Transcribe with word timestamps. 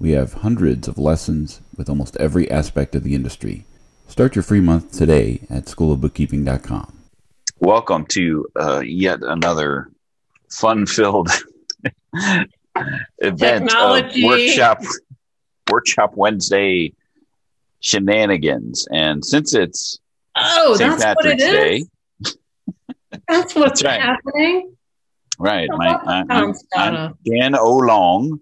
We 0.00 0.12
have 0.12 0.32
hundreds 0.34 0.88
of 0.88 0.96
lessons 0.98 1.60
with 1.76 1.88
almost 1.88 2.16
every 2.16 2.50
aspect 2.50 2.94
of 2.94 3.04
the 3.04 3.14
industry. 3.14 3.66
Start 4.08 4.34
your 4.34 4.42
free 4.42 4.60
month 4.60 4.92
today 4.96 5.40
at 5.50 5.66
schoolofbookkeeping.com. 5.66 6.96
Welcome 7.58 8.06
to 8.06 8.46
uh, 8.58 8.80
yet 8.80 9.20
another 9.22 9.90
fun-filled 10.50 11.28
event 12.14 13.68
Technology. 13.70 14.22
of 14.24 14.26
workshop 14.26 14.82
workshop 15.70 16.12
Wednesday 16.16 16.92
shenanigans. 17.80 18.88
And 18.90 19.24
since 19.24 19.54
it's 19.54 19.98
Oh, 20.36 20.76
St. 20.76 20.98
that's 20.98 21.16
what 21.16 21.26
it 21.26 21.38
Patrick's 21.38 21.42
Day, 21.42 21.76
is. 21.76 22.36
That's 23.28 23.54
what's 23.56 23.82
That's 23.82 23.84
right. 23.84 24.00
happening. 24.00 24.76
right? 25.38 25.68
My, 25.72 25.86
welcome, 25.88 26.08
I, 26.08 26.24
I'm, 26.30 26.54
I'm 26.76 27.14
Dan 27.26 27.56
O'Long 27.56 28.38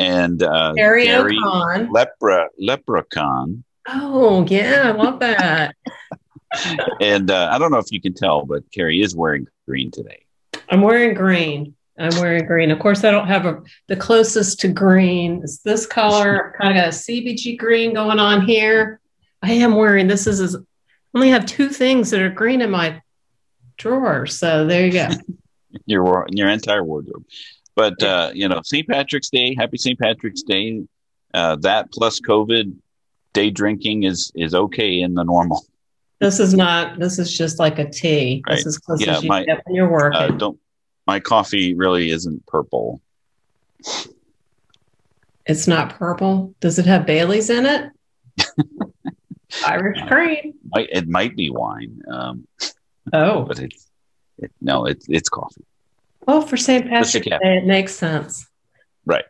and 0.00 0.42
uh, 0.42 0.72
Gary 0.72 1.04
Gary. 1.04 1.36
Lepra 1.36 2.46
Leprechaun. 2.58 3.64
Oh, 3.88 4.44
yeah, 4.48 4.82
I 4.86 4.90
love 4.90 5.20
that. 5.20 5.74
And 7.00 7.30
uh, 7.30 7.48
I 7.52 7.58
don't 7.58 7.70
know 7.70 7.78
if 7.78 7.92
you 7.92 8.00
can 8.00 8.14
tell, 8.14 8.44
but 8.44 8.64
Carrie 8.72 9.00
is 9.00 9.14
wearing 9.14 9.46
green 9.66 9.90
today. 9.90 10.24
I'm 10.68 10.82
wearing 10.82 11.14
green. 11.14 11.74
I'm 11.98 12.18
wearing 12.20 12.46
green. 12.46 12.70
Of 12.70 12.78
course, 12.78 13.04
I 13.04 13.10
don't 13.10 13.26
have 13.26 13.46
a 13.46 13.62
the 13.88 13.96
closest 13.96 14.60
to 14.60 14.68
green 14.68 15.42
is 15.42 15.60
this 15.62 15.86
color. 15.86 16.54
kind 16.58 16.76
of 16.76 16.82
got 16.82 16.88
a 16.88 16.96
CBG 16.96 17.58
green 17.58 17.94
going 17.94 18.18
on 18.18 18.46
here. 18.46 19.00
I 19.42 19.52
am 19.52 19.74
wearing 19.74 20.06
this 20.06 20.26
is, 20.26 20.40
is 20.40 20.56
only 21.14 21.30
have 21.30 21.46
two 21.46 21.68
things 21.68 22.10
that 22.10 22.20
are 22.20 22.30
green 22.30 22.62
in 22.62 22.70
my 22.70 23.02
drawer. 23.76 24.26
So 24.26 24.66
there 24.66 24.86
you 24.86 24.92
go. 24.92 25.08
your 25.86 26.26
your 26.30 26.48
entire 26.48 26.82
wardrobe. 26.82 27.24
But 27.80 28.02
uh, 28.02 28.30
you 28.34 28.46
know, 28.46 28.60
St. 28.62 28.86
Patrick's 28.86 29.30
Day, 29.30 29.54
happy 29.58 29.78
St. 29.78 29.98
Patrick's 29.98 30.42
Day. 30.42 30.82
Uh, 31.32 31.56
that 31.62 31.90
plus 31.90 32.20
COVID, 32.20 32.74
day 33.32 33.48
drinking 33.48 34.02
is 34.02 34.30
is 34.34 34.54
okay 34.54 35.00
in 35.00 35.14
the 35.14 35.22
normal. 35.24 35.64
This 36.18 36.40
is 36.40 36.52
not. 36.52 36.98
This 36.98 37.18
is 37.18 37.34
just 37.34 37.58
like 37.58 37.78
a 37.78 37.88
tea. 37.88 38.42
Right. 38.46 38.56
This 38.56 38.66
is 38.66 38.76
close 38.76 39.00
Yeah, 39.00 39.16
as 39.16 39.22
you 39.22 39.28
my- 39.30 39.46
get 39.46 39.62
when 39.64 39.74
you're 39.76 39.90
working. 39.90 40.20
Uh, 40.20 40.28
don't 40.28 40.60
my 41.06 41.20
coffee 41.20 41.72
really 41.74 42.10
isn't 42.10 42.44
purple. 42.44 43.00
It's 45.46 45.66
not 45.66 45.94
purple. 45.94 46.54
Does 46.60 46.78
it 46.78 46.84
have 46.84 47.06
Bailey's 47.06 47.48
in 47.48 47.64
it? 47.64 47.90
Irish 49.66 50.06
cream. 50.06 50.52
Might, 50.68 50.90
it 50.92 51.08
might 51.08 51.34
be 51.34 51.48
wine, 51.48 52.02
um, 52.12 52.46
Oh, 53.14 53.44
but 53.44 53.58
it's 53.58 53.88
it, 54.36 54.52
no, 54.60 54.84
it's 54.84 55.06
it's 55.08 55.30
coffee. 55.30 55.64
Well, 56.26 56.42
for 56.42 56.56
St. 56.56 56.86
Patrick's 56.88 57.26
Day, 57.26 57.58
it 57.58 57.66
makes 57.66 57.94
sense. 57.94 58.46
Right. 59.06 59.24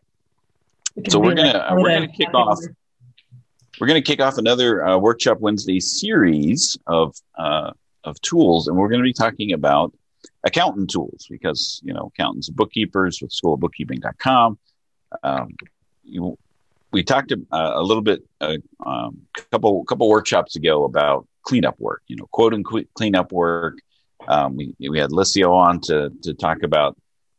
So 1.09 1.19
we're 1.19 1.35
gonna- 1.35 1.51
uh, 1.51 1.75
we're 1.77 1.89
gonna 1.91 2.09
kick 2.09 2.33
off. 2.35 2.59
We're 3.81 3.87
going 3.87 4.03
to 4.03 4.07
kick 4.07 4.21
off 4.21 4.37
another 4.37 4.87
uh, 4.87 4.99
Workshop 4.99 5.41
Wednesday 5.41 5.81
series 5.81 6.77
of 6.87 7.17
uh, 7.39 7.71
of 8.05 8.21
tools, 8.21 8.69
and 8.69 8.77
we're 8.77 8.89
going 8.89 9.01
to 9.01 9.05
be 9.05 9.15
talking 9.15 9.53
about 9.55 9.95
accountant 10.45 10.91
tools 10.91 11.27
because 11.31 11.81
you 11.83 11.95
know 11.95 12.13
accountants 12.15 12.49
and 12.49 12.57
bookkeepers 12.59 13.23
with 13.23 13.31
schoolofbookkeeping.com. 13.31 14.59
Um, 15.23 15.57
you, 16.05 16.37
we 16.93 17.03
talked 17.03 17.33
uh, 17.33 17.37
a 17.75 17.83
little 17.83 18.03
bit 18.03 18.23
a 18.43 18.59
um, 18.85 19.23
couple 19.51 19.83
couple 19.85 20.11
workshops 20.11 20.57
ago 20.57 20.85
about 20.85 21.27
cleanup 21.43 21.81
work. 21.81 22.03
You 22.07 22.17
know, 22.17 22.29
quote 22.33 22.53
unquote 22.53 22.87
cleanup 22.93 23.33
work. 23.33 23.79
Um, 24.29 24.57
we 24.57 24.75
we 24.89 24.99
had 24.99 25.11
Liscio 25.11 25.53
on 25.53 25.81
to 25.83 26.11
to 26.23 26.35
talk 26.35 26.63
about 26.63 26.97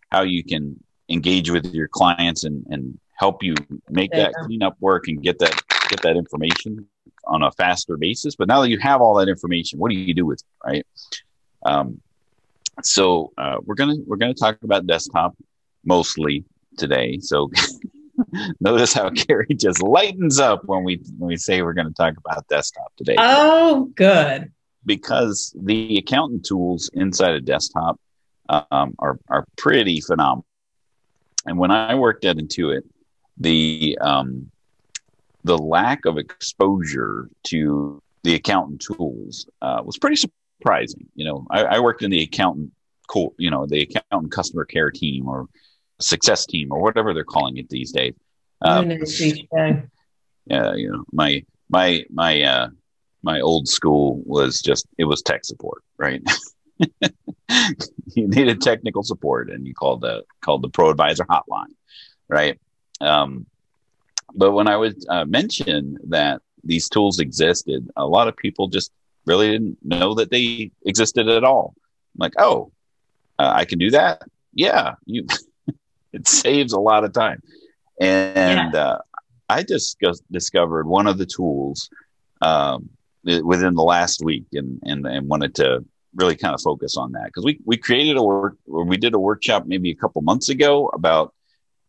how 0.10 0.24
you 0.24 0.44
can 0.44 0.82
engage 1.10 1.50
with 1.50 1.74
your 1.74 1.88
clients 1.88 2.44
and 2.44 2.66
and 2.70 2.98
help 3.18 3.44
you 3.44 3.54
make 3.90 4.12
that 4.12 4.34
cleanup 4.46 4.76
work 4.80 5.08
and 5.08 5.22
get 5.22 5.40
that 5.40 5.62
get 5.90 6.02
that 6.02 6.16
information 6.16 6.88
on 7.28 7.44
a 7.44 7.52
faster 7.52 7.98
basis. 7.98 8.36
But 8.36 8.48
now 8.48 8.62
that 8.62 8.70
you 8.70 8.80
have 8.80 9.02
all 9.02 9.16
that 9.16 9.30
information, 9.30 9.80
what 9.80 9.92
do 9.92 9.98
you 9.98 10.14
do 10.14 10.26
with 10.26 10.40
it, 10.42 10.68
right? 10.68 10.86
Um, 11.66 12.02
so 12.84 13.32
uh, 13.38 13.58
we're 13.64 13.76
gonna 13.76 13.98
we're 14.06 14.18
gonna 14.18 14.34
talk 14.34 14.58
about 14.64 14.88
desktop 14.88 15.36
mostly 15.86 16.44
today. 16.78 17.20
So 17.20 17.52
notice 18.60 18.94
how 18.94 19.10
Carrie 19.16 19.56
just 19.56 19.82
lightens 19.82 20.40
up 20.40 20.66
when 20.66 20.84
we 20.84 21.02
when 21.18 21.28
we 21.30 21.38
say 21.38 21.62
we're 21.62 21.74
going 21.74 21.88
to 21.88 21.94
talk 21.94 22.16
about 22.18 22.48
desktop 22.48 22.92
today 22.98 23.16
Oh, 23.18 23.92
good. 23.96 24.52
Because 24.86 25.56
the 25.62 25.98
accountant 25.98 26.46
tools 26.46 26.90
inside 26.94 27.34
a 27.34 27.42
desktop 27.42 28.00
um, 28.50 28.96
are 29.00 29.20
are 29.30 29.46
pretty 29.58 30.02
phenomenal. 30.02 30.46
And 31.46 31.58
when 31.58 31.72
I 31.72 31.96
worked 31.96 32.26
at 32.26 32.38
Intuit, 32.38 32.82
the 33.38 33.98
um, 34.02 34.52
the 35.44 35.58
lack 35.58 36.06
of 36.06 36.18
exposure 36.18 37.30
to 37.46 38.02
the 38.24 38.36
accountant 38.36 38.82
tools 38.82 39.48
uh, 39.62 39.82
was 39.84 39.98
pretty 39.98 40.16
surprising. 40.16 41.08
You 41.16 41.26
know, 41.26 41.48
I, 41.50 41.64
I 41.64 41.80
worked 41.80 42.04
in 42.04 42.12
the 42.12 42.22
accountant, 42.22 42.72
co- 43.08 43.34
you 43.38 43.50
know, 43.50 43.66
the 43.66 43.82
accountant 43.82 44.32
customer 44.32 44.66
care 44.66 44.92
team 44.92 45.28
or 45.28 45.48
success 46.00 46.46
team 46.46 46.72
or 46.72 46.82
whatever 46.82 47.14
they're 47.14 47.24
calling 47.24 47.58
it 47.58 47.70
these 47.70 47.92
days. 47.92 48.14
New 48.66 48.86
news 48.86 49.22
each 49.22 49.50
day. 49.50 49.84
yeah, 50.46 50.74
you 50.76 50.92
know, 50.92 51.04
my 51.12 51.44
my 51.70 52.04
my 52.12 52.42
uh 52.42 52.68
my 53.24 53.40
old 53.40 53.68
school 53.68 54.22
was 54.26 54.62
just 54.62 54.88
it 54.98 55.06
was 55.06 55.22
tech 55.22 55.46
support, 55.46 55.84
right? 55.98 56.22
you 56.80 58.28
needed 58.28 58.62
technical 58.62 59.04
support 59.04 59.50
and 59.50 59.68
you 59.68 59.74
called 59.74 60.02
the 60.02 60.24
called 60.42 60.62
the 60.62 60.70
pro 60.70 60.90
advisor 60.90 61.26
hotline, 61.26 61.74
right? 62.28 62.60
Um 63.00 63.46
but 64.34 64.52
when 64.52 64.68
I 64.68 64.78
would 64.78 64.96
uh, 65.10 65.26
mention 65.26 65.98
that 66.08 66.42
these 66.64 66.88
tools 66.88 67.20
existed, 67.20 67.90
a 67.96 68.06
lot 68.06 68.28
of 68.28 68.38
people 68.38 68.68
just 68.68 68.92
really 69.26 69.52
didn't 69.52 69.78
know 69.84 70.14
that 70.16 70.32
they 70.32 70.72
existed 70.86 71.28
at 71.28 71.44
all. 71.44 71.74
I'm 72.16 72.20
like, 72.20 72.34
oh, 72.38 72.72
uh, 73.40 73.52
I 73.54 73.66
can 73.66 73.80
do 73.80 73.92
that. 73.92 74.22
Yeah, 74.54 74.96
you. 75.06 75.26
it 76.14 76.28
saves 76.28 76.74
a 76.74 76.80
lot 76.80 77.04
of 77.04 77.14
time, 77.14 77.42
and 78.00 78.76
uh, 78.76 79.00
I 79.50 79.64
just 79.64 79.98
discovered 80.32 80.88
one 80.88 81.08
of 81.08 81.18
the 81.18 81.26
tools 81.26 81.90
um, 82.42 82.90
within 83.24 83.76
the 83.76 83.84
last 83.84 84.22
week, 84.24 84.46
and 84.54 84.80
and 84.84 85.06
and 85.06 85.28
wanted 85.28 85.56
to 85.56 85.86
really 86.16 86.36
kind 86.36 86.54
of 86.54 86.62
focus 86.62 86.98
on 86.98 87.12
that. 87.14 87.26
Because 87.26 87.46
we 87.46 87.60
we 87.66 87.78
created 87.78 88.18
a 88.18 88.24
work 88.24 88.58
or 88.68 88.84
we 88.86 88.98
did 88.98 89.14
a 89.14 89.20
workshop 89.20 89.66
maybe 89.66 89.92
a 89.92 89.96
couple 89.96 90.22
months 90.22 90.50
ago 90.50 90.88
about 90.94 91.34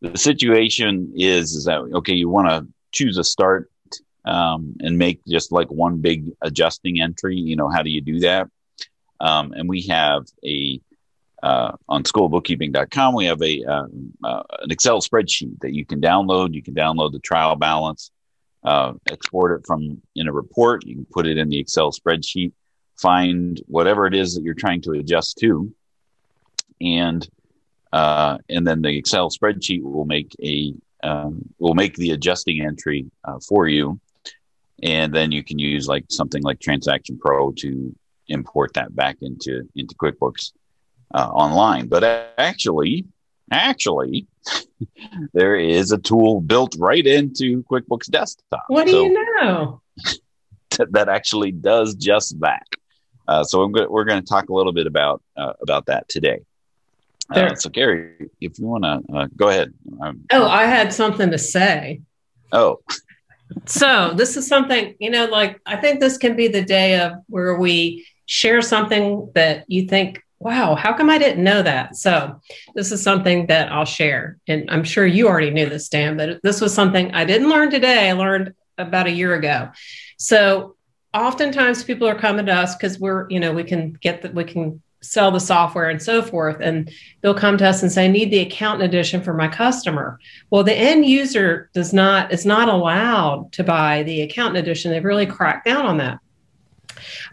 the 0.01 0.17
situation 0.17 1.13
is 1.17 1.53
is 1.55 1.65
that 1.65 1.79
okay 1.79 2.15
you 2.15 2.29
want 2.29 2.49
to 2.49 2.67
choose 2.93 3.19
a 3.19 3.25
start 3.25 3.71
um, 4.25 4.77
and 4.81 4.99
make 4.99 5.21
just 5.27 5.53
like 5.53 5.71
one 5.71 5.99
big 5.99 6.31
adjusting 6.43 7.01
entry 7.01 7.37
you 7.37 7.57
know 7.57 7.69
how 7.69 7.83
do 7.83 7.91
you 7.91 8.01
do 8.01 8.21
that? 8.21 8.49
Um, 9.21 9.53
and 9.53 9.69
we 9.69 9.83
have 9.83 10.27
a 10.45 10.81
uh, 11.43 11.73
on 11.89 12.05
schoolbookkeeping.com 12.05 13.15
we 13.15 13.27
have 13.27 13.43
a 13.43 13.65
um, 13.65 14.13
uh, 14.23 14.43
an 14.61 14.71
excel 14.71 15.01
spreadsheet 15.01 15.59
that 15.61 15.75
you 15.75 15.85
can 15.85 16.01
download. 16.01 16.55
You 16.55 16.63
can 16.63 16.75
download 16.75 17.13
the 17.13 17.19
trial 17.19 17.57
balance 17.57 18.13
uh, 18.65 18.93
export 19.11 19.53
it 19.59 19.67
from 19.67 20.01
in 20.15 20.29
a 20.29 20.33
report. 20.33 20.87
You 20.87 20.95
can 20.95 21.07
put 21.07 21.27
it 21.27 21.39
in 21.39 21.49
the 21.49 21.59
excel 21.59 21.93
spreadsheet 21.93 22.53
find 23.03 23.61
whatever 23.67 24.07
it 24.07 24.15
is 24.15 24.35
that 24.35 24.43
you're 24.43 24.55
trying 24.55 24.81
to 24.83 24.93
adjust 24.93 25.37
to. 25.39 25.73
And 26.81 27.29
uh, 27.93 28.39
and 28.49 28.67
then 28.67 28.81
the 28.81 28.97
Excel 28.97 29.29
spreadsheet 29.29 29.83
will 29.83 30.07
make 30.07 30.35
a 30.43 30.75
um, 31.03 31.43
will 31.59 31.75
make 31.75 31.95
the 31.97 32.13
adjusting 32.13 32.65
entry 32.65 33.11
uh, 33.25 33.39
for 33.47 33.69
you, 33.69 34.01
and 34.83 35.13
then 35.13 35.31
you 35.31 35.45
can 35.45 35.59
use 35.59 35.87
like 35.87 36.07
something 36.09 36.43
like 36.43 36.59
Transaction 36.59 37.19
Pro 37.19 37.53
to 37.59 37.95
import 38.29 38.73
that 38.75 38.97
back 38.97 39.19
into 39.21 39.69
into 39.77 39.95
QuickBooks 39.97 40.53
uh, 41.15 41.29
online. 41.29 41.87
But 41.87 42.33
actually, 42.39 43.05
actually, 43.53 44.27
there 45.33 45.57
is 45.57 45.93
a 45.93 45.99
tool 45.99 46.41
built 46.41 46.75
right 46.79 47.07
into 47.07 47.63
QuickBooks 47.65 48.11
Desktop. 48.11 48.65
What 48.69 48.87
do 48.87 48.93
So- 48.93 49.05
you 49.05 49.13
know? 49.41 49.81
that 50.91 51.09
actually 51.09 51.53
does 51.53 51.95
just 51.95 52.41
that. 52.41 52.67
Uh, 53.29 53.45
so 53.45 53.63
I'm 53.63 53.73
go- 53.73 53.89
we're 53.89 54.05
going 54.05 54.21
to 54.23 54.27
talk 54.29 54.49
a 54.49 54.55
little 54.55 54.73
bit 54.73 54.87
about 54.87 55.23
uh, 55.37 55.53
about 55.61 55.87
that 55.87 56.09
today. 56.09 56.41
Uh, 57.31 57.55
so 57.55 57.71
Carrie, 57.71 58.31
if 58.41 58.59
you 58.59 58.67
want 58.67 58.85
to 58.85 59.01
uh, 59.17 59.27
go 59.37 59.49
ahead. 59.49 59.73
Um, 60.01 60.25
Oh, 60.33 60.47
I 60.47 60.65
had 60.65 60.93
something 60.93 61.31
to 61.31 61.39
say. 61.39 62.01
oh, 62.53 62.81
so 63.67 64.13
this 64.15 64.37
is 64.39 64.47
something 64.47 64.95
you 64.99 65.11
know 65.11 65.27
like 65.27 65.61
i 65.67 65.77
think 65.77 66.01
this 66.01 66.17
can 66.17 66.35
be 66.35 66.49
the 66.49 66.63
day 66.65 66.99
of 66.99 67.13
where 67.29 67.55
we 67.59 68.07
share 68.25 68.63
something 68.63 69.31
that 69.35 69.67
you 69.69 69.87
think 69.87 70.22
wow 70.43 70.75
how 70.75 70.93
come 70.93 71.09
i 71.09 71.19
didn't 71.19 71.43
know 71.43 71.63
that 71.63 71.97
so 71.97 72.41
this 72.75 72.93
is 72.93 73.03
something 73.03 73.47
that 73.47 73.71
i'll 73.73 73.85
share 73.85 74.39
and 74.49 74.71
i'm 74.71 74.85
sure 74.85 75.07
you 75.07 75.29
already 75.29 75.51
knew 75.51 75.69
this 75.69 75.89
dan 75.89 76.17
but 76.17 76.41
this 76.43 76.61
was 76.61 76.75
something 76.75 77.13
i 77.15 77.25
didn't 77.25 77.49
learn 77.49 77.71
today 77.71 78.11
i 78.11 78.13
learned 78.13 78.55
about 78.79 79.07
a 79.07 79.11
year 79.11 79.35
ago 79.35 79.71
so 80.19 80.77
oftentimes 81.15 81.85
people 81.85 82.09
are 82.09 82.19
coming 82.19 82.47
to 82.47 82.53
us 82.53 82.75
because 82.75 82.99
we're 82.99 83.29
you 83.31 83.39
know 83.39 83.53
we 83.53 83.65
can 83.65 83.93
get 83.93 84.23
that 84.23 84.35
we 84.35 84.45
can 84.45 84.81
sell 85.03 85.33
the 85.33 85.41
software 85.41 85.91
and 85.91 86.01
so 86.01 86.23
forth. 86.23 86.59
And 86.61 86.91
they'll 87.21 87.35
come 87.35 87.59
to 87.59 87.69
us 87.69 87.83
and 87.83 87.93
say, 87.93 88.05
I 88.05 88.09
need 88.09 88.31
the 88.31 88.39
accountant 88.39 88.85
edition 88.85 89.23
for 89.23 89.35
my 89.35 89.49
customer. 89.49 90.19
Well, 90.51 90.63
the 90.63 90.75
end 90.75 91.05
user 91.05 91.71
does 91.75 91.93
not, 91.93 92.33
is 92.33 92.47
not 92.47 92.69
allowed 92.69 93.53
to 93.53 93.65
buy 93.65 94.05
the 94.05 94.23
accountant 94.23 94.59
edition. 94.59 94.91
They've 94.91 95.05
really 95.05 95.27
cracked 95.27 95.67
down 95.67 95.85
on 95.87 95.99
that. 95.99 96.19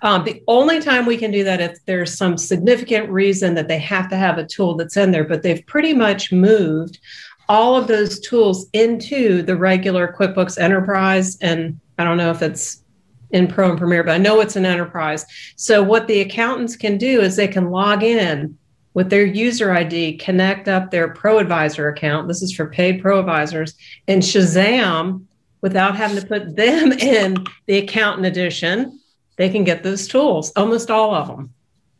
Um, 0.01 0.23
the 0.23 0.43
only 0.47 0.79
time 0.79 1.05
we 1.05 1.17
can 1.17 1.31
do 1.31 1.43
that 1.43 1.61
if 1.61 1.83
there's 1.85 2.17
some 2.17 2.37
significant 2.37 3.09
reason 3.09 3.55
that 3.55 3.67
they 3.67 3.79
have 3.79 4.09
to 4.09 4.17
have 4.17 4.37
a 4.37 4.45
tool 4.45 4.75
that's 4.75 4.97
in 4.97 5.11
there, 5.11 5.23
but 5.23 5.43
they've 5.43 5.65
pretty 5.65 5.93
much 5.93 6.31
moved 6.31 6.99
all 7.47 7.75
of 7.75 7.87
those 7.87 8.19
tools 8.19 8.67
into 8.73 9.41
the 9.41 9.57
regular 9.57 10.15
QuickBooks 10.17 10.59
Enterprise. 10.59 11.37
And 11.41 11.79
I 11.97 12.03
don't 12.03 12.17
know 12.17 12.29
if 12.29 12.41
it's 12.41 12.83
in 13.31 13.47
Pro 13.47 13.71
and 13.71 13.77
Premier, 13.77 14.03
but 14.03 14.13
I 14.13 14.17
know 14.17 14.39
it's 14.39 14.55
an 14.55 14.65
enterprise. 14.65 15.25
So 15.55 15.83
what 15.83 16.07
the 16.07 16.21
accountants 16.21 16.75
can 16.75 16.97
do 16.97 17.21
is 17.21 17.35
they 17.35 17.47
can 17.47 17.71
log 17.71 18.03
in 18.03 18.57
with 18.93 19.09
their 19.09 19.25
user 19.25 19.71
ID, 19.71 20.17
connect 20.17 20.67
up 20.67 20.91
their 20.91 21.13
Pro 21.13 21.37
Advisor 21.39 21.89
account. 21.89 22.27
This 22.27 22.41
is 22.41 22.53
for 22.53 22.67
paid 22.67 23.01
Pro 23.01 23.19
Advisors, 23.19 23.75
and 24.07 24.21
Shazam 24.21 25.25
without 25.61 25.95
having 25.95 26.19
to 26.19 26.25
put 26.25 26.55
them 26.55 26.91
in 26.99 27.35
the 27.65 27.79
accountant 27.79 28.25
edition. 28.25 28.98
They 29.39 29.49
can 29.49 29.63
get 29.63 29.83
those 29.83 30.05
tools, 30.05 30.51
almost 30.57 30.91
all 30.91 31.15
of 31.15 31.27
them. 31.27 31.53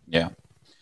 Yeah. 0.10 0.30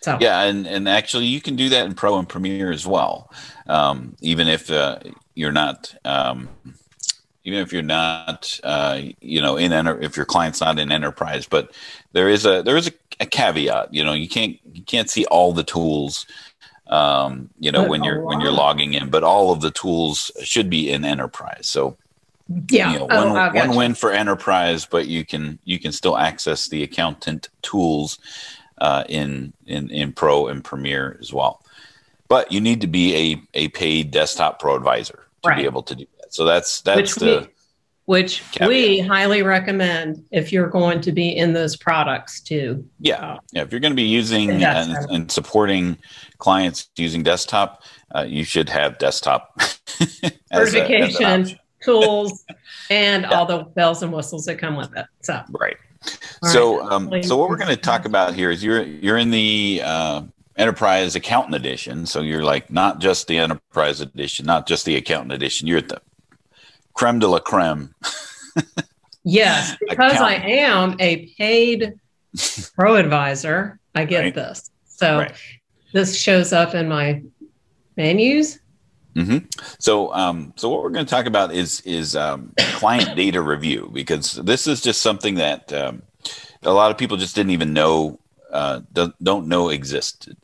So 0.01 0.17
yeah, 0.19 0.41
and 0.41 0.65
and 0.65 0.89
actually 0.89 1.25
you 1.25 1.39
can 1.39 1.55
do 1.55 1.69
that 1.69 1.85
in 1.85 1.93
Pro 1.93 2.17
and 2.17 2.27
Premier 2.27 2.71
as 2.71 2.87
well, 2.87 3.31
um, 3.67 4.15
even 4.21 4.47
if 4.47 4.71
uh, 4.71 4.97
you're 5.35 5.51
not. 5.51 5.93
Um, 6.03 6.49
even 7.43 7.59
if 7.59 7.71
you're 7.71 7.81
not, 7.81 8.59
uh, 8.65 9.01
you 9.21 9.39
know, 9.39 9.55
in 9.55 9.71
enter- 9.71 10.01
if 10.01 10.17
your 10.17 10.25
client's 10.25 10.59
not 10.59 10.77
in 10.77 10.91
enterprise. 10.91 11.47
But 11.47 11.71
there 12.11 12.27
is 12.27 12.45
a 12.45 12.61
there 12.61 12.75
is 12.75 12.87
a, 12.87 12.91
a 13.21 13.25
caveat. 13.25 13.93
You 13.93 14.03
know, 14.03 14.13
you 14.13 14.27
can't 14.27 14.57
you 14.73 14.83
can't 14.83 15.09
see 15.09 15.25
all 15.25 15.53
the 15.53 15.63
tools. 15.63 16.25
Um, 16.87 17.51
you 17.59 17.71
know, 17.71 17.83
but 17.83 17.89
when 17.89 18.03
you're 18.03 18.21
when 18.25 18.41
you're 18.41 18.51
logging 18.51 18.95
in, 18.95 19.09
but 19.09 19.23
all 19.23 19.53
of 19.53 19.61
the 19.61 19.71
tools 19.71 20.31
should 20.43 20.69
be 20.69 20.91
in 20.91 21.05
enterprise. 21.05 21.69
So 21.69 21.97
yeah, 22.69 22.93
you 22.93 22.99
know, 22.99 23.07
oh, 23.09 23.33
one, 23.33 23.53
one 23.53 23.75
win 23.75 23.93
for 23.93 24.11
enterprise, 24.11 24.85
but 24.85 25.07
you 25.07 25.25
can 25.25 25.59
you 25.65 25.79
can 25.79 25.91
still 25.91 26.17
access 26.17 26.67
the 26.67 26.83
accountant 26.83 27.49
tools 27.61 28.19
uh, 28.77 29.03
in 29.09 29.53
in 29.65 29.89
in 29.89 30.13
Pro 30.13 30.47
and 30.47 30.63
Premier 30.63 31.17
as 31.19 31.33
well. 31.33 31.61
But 32.29 32.51
you 32.51 32.61
need 32.61 32.81
to 32.81 32.87
be 32.87 33.15
a 33.15 33.65
a 33.65 33.67
paid 33.69 34.11
desktop 34.11 34.59
pro 34.59 34.75
advisor 34.75 35.27
to 35.43 35.49
right. 35.49 35.57
be 35.57 35.65
able 35.65 35.83
to 35.83 35.95
do 35.95 36.05
that. 36.19 36.33
so 36.33 36.45
that's 36.45 36.81
that's 36.81 37.15
which 37.15 37.15
the 37.15 37.39
we, 37.41 37.47
which 38.21 38.43
caveat. 38.51 38.69
we 38.69 38.99
highly 38.99 39.43
recommend 39.43 40.23
if 40.31 40.53
you're 40.53 40.69
going 40.69 41.01
to 41.01 41.11
be 41.11 41.35
in 41.35 41.51
those 41.51 41.75
products 41.75 42.39
too. 42.39 42.87
Yeah, 42.99 43.15
uh, 43.15 43.39
yeah. 43.51 43.63
If 43.63 43.71
you're 43.71 43.81
going 43.81 43.91
to 43.91 43.97
be 43.97 44.03
using 44.03 44.63
and, 44.63 44.95
and, 45.11 45.31
supporting 45.31 45.97
clients 46.37 46.89
using 46.95 47.23
desktop, 47.23 47.83
uh, 48.15 48.25
you 48.27 48.45
should 48.45 48.69
have 48.69 48.97
desktop 48.99 49.61
certification 50.53 51.59
tools 51.87 52.45
and 52.89 53.23
yeah. 53.23 53.29
all 53.29 53.45
the 53.45 53.63
bells 53.63 54.03
and 54.03 54.11
whistles 54.11 54.45
that 54.45 54.57
come 54.59 54.75
with 54.75 54.95
it. 54.95 55.05
So 55.21 55.41
right. 55.59 55.77
All 56.43 56.49
so, 56.49 56.79
right. 56.79 56.91
um, 56.91 57.23
so 57.23 57.37
what 57.37 57.49
we're 57.49 57.57
going 57.57 57.75
to 57.75 57.81
talk 57.81 58.05
about 58.05 58.33
here 58.35 58.51
is 58.51 58.63
you're 58.63 58.83
you're 58.83 59.17
in 59.17 59.31
the 59.31 59.81
uh, 59.83 60.21
enterprise 60.57 61.15
accountant 61.15 61.55
edition. 61.55 62.05
So 62.05 62.21
you're 62.21 62.43
like 62.43 62.71
not 62.71 62.99
just 62.99 63.27
the 63.27 63.37
enterprise 63.37 64.01
edition, 64.01 64.45
not 64.45 64.67
just 64.67 64.85
the 64.85 64.95
accountant 64.95 65.31
edition. 65.31 65.67
You're 65.67 65.79
at 65.79 65.89
the 65.89 66.01
creme 66.93 67.19
de 67.19 67.27
la 67.27 67.39
creme. 67.39 67.93
yes, 69.23 69.75
because 69.87 70.17
I 70.17 70.35
am 70.35 70.95
a 70.99 71.27
paid 71.37 71.99
pro 72.75 72.95
advisor, 72.95 73.79
I 73.95 74.05
get 74.05 74.19
right. 74.19 74.35
this. 74.35 74.69
So 74.85 75.19
right. 75.19 75.35
this 75.93 76.19
shows 76.19 76.53
up 76.53 76.75
in 76.75 76.87
my 76.87 77.23
menus. 77.95 78.59
Mm-hmm. 79.17 79.47
So, 79.79 80.13
um, 80.13 80.53
so 80.55 80.69
what 80.69 80.83
we're 80.83 80.91
going 80.91 81.05
to 81.05 81.09
talk 81.09 81.25
about 81.25 81.51
is 81.51 81.81
is 81.81 82.15
um, 82.15 82.53
client 82.75 83.15
data 83.15 83.41
review 83.41 83.89
because 83.91 84.33
this 84.33 84.67
is 84.67 84.79
just 84.79 85.01
something 85.01 85.35
that 85.35 85.73
um, 85.73 86.03
a 86.61 86.71
lot 86.71 86.91
of 86.91 86.99
people 86.99 87.17
just 87.17 87.33
didn't 87.33 87.49
even 87.49 87.73
know 87.73 88.19
uh, 88.51 88.81
don't, 88.93 89.47
know 89.47 89.69
existed. 89.69 90.37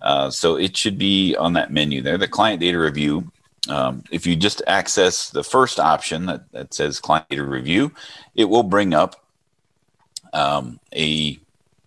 Uh, 0.00 0.30
so 0.30 0.56
it 0.56 0.76
should 0.76 0.96
be 0.96 1.34
on 1.36 1.54
that 1.54 1.72
menu 1.72 2.02
there, 2.02 2.16
the 2.16 2.28
client 2.28 2.60
data 2.60 2.78
review. 2.78 3.30
Um, 3.68 4.04
if 4.10 4.26
you 4.26 4.36
just 4.36 4.62
access 4.66 5.30
the 5.30 5.44
first 5.44 5.78
option 5.78 6.26
that, 6.26 6.50
that 6.52 6.72
says 6.72 7.00
client 7.00 7.28
data 7.28 7.44
review, 7.44 7.92
it 8.34 8.44
will 8.44 8.62
bring 8.62 8.94
up 8.94 9.24
um, 10.32 10.78
a 10.94 11.34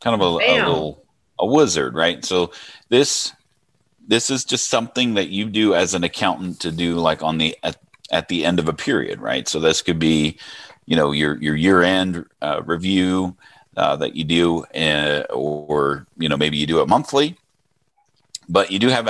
kind 0.01 0.13
of 0.13 0.21
a, 0.21 0.45
a, 0.45 0.55
little 0.57 1.03
a 1.39 1.45
wizard, 1.45 1.95
right? 1.95 2.23
So 2.23 2.51
this 2.89 3.31
this 4.07 4.29
is 4.29 4.43
just 4.45 4.69
something 4.69 5.13
that 5.13 5.29
you 5.29 5.45
do 5.45 5.73
as 5.73 5.93
an 5.93 6.03
accountant 6.03 6.59
to 6.61 6.71
do 6.71 6.95
like 6.95 7.23
on 7.23 7.37
the 7.37 7.57
at, 7.63 7.77
at 8.11 8.27
the 8.27 8.45
end 8.45 8.59
of 8.59 8.67
a 8.67 8.73
period, 8.73 9.21
right? 9.21 9.47
So 9.47 9.59
this 9.59 9.81
could 9.81 9.99
be, 9.99 10.37
you 10.85 10.95
know, 10.95 11.11
your 11.11 11.41
your 11.41 11.55
year 11.55 11.81
end 11.81 12.25
uh, 12.41 12.61
review 12.65 13.35
uh, 13.77 13.95
that 13.97 14.15
you 14.15 14.23
do, 14.23 14.65
uh, 14.65 15.23
or 15.29 16.05
you 16.17 16.29
know 16.29 16.37
maybe 16.37 16.57
you 16.57 16.67
do 16.67 16.81
it 16.81 16.87
monthly, 16.87 17.37
but 18.49 18.71
you 18.71 18.79
do 18.79 18.89
have 18.89 19.05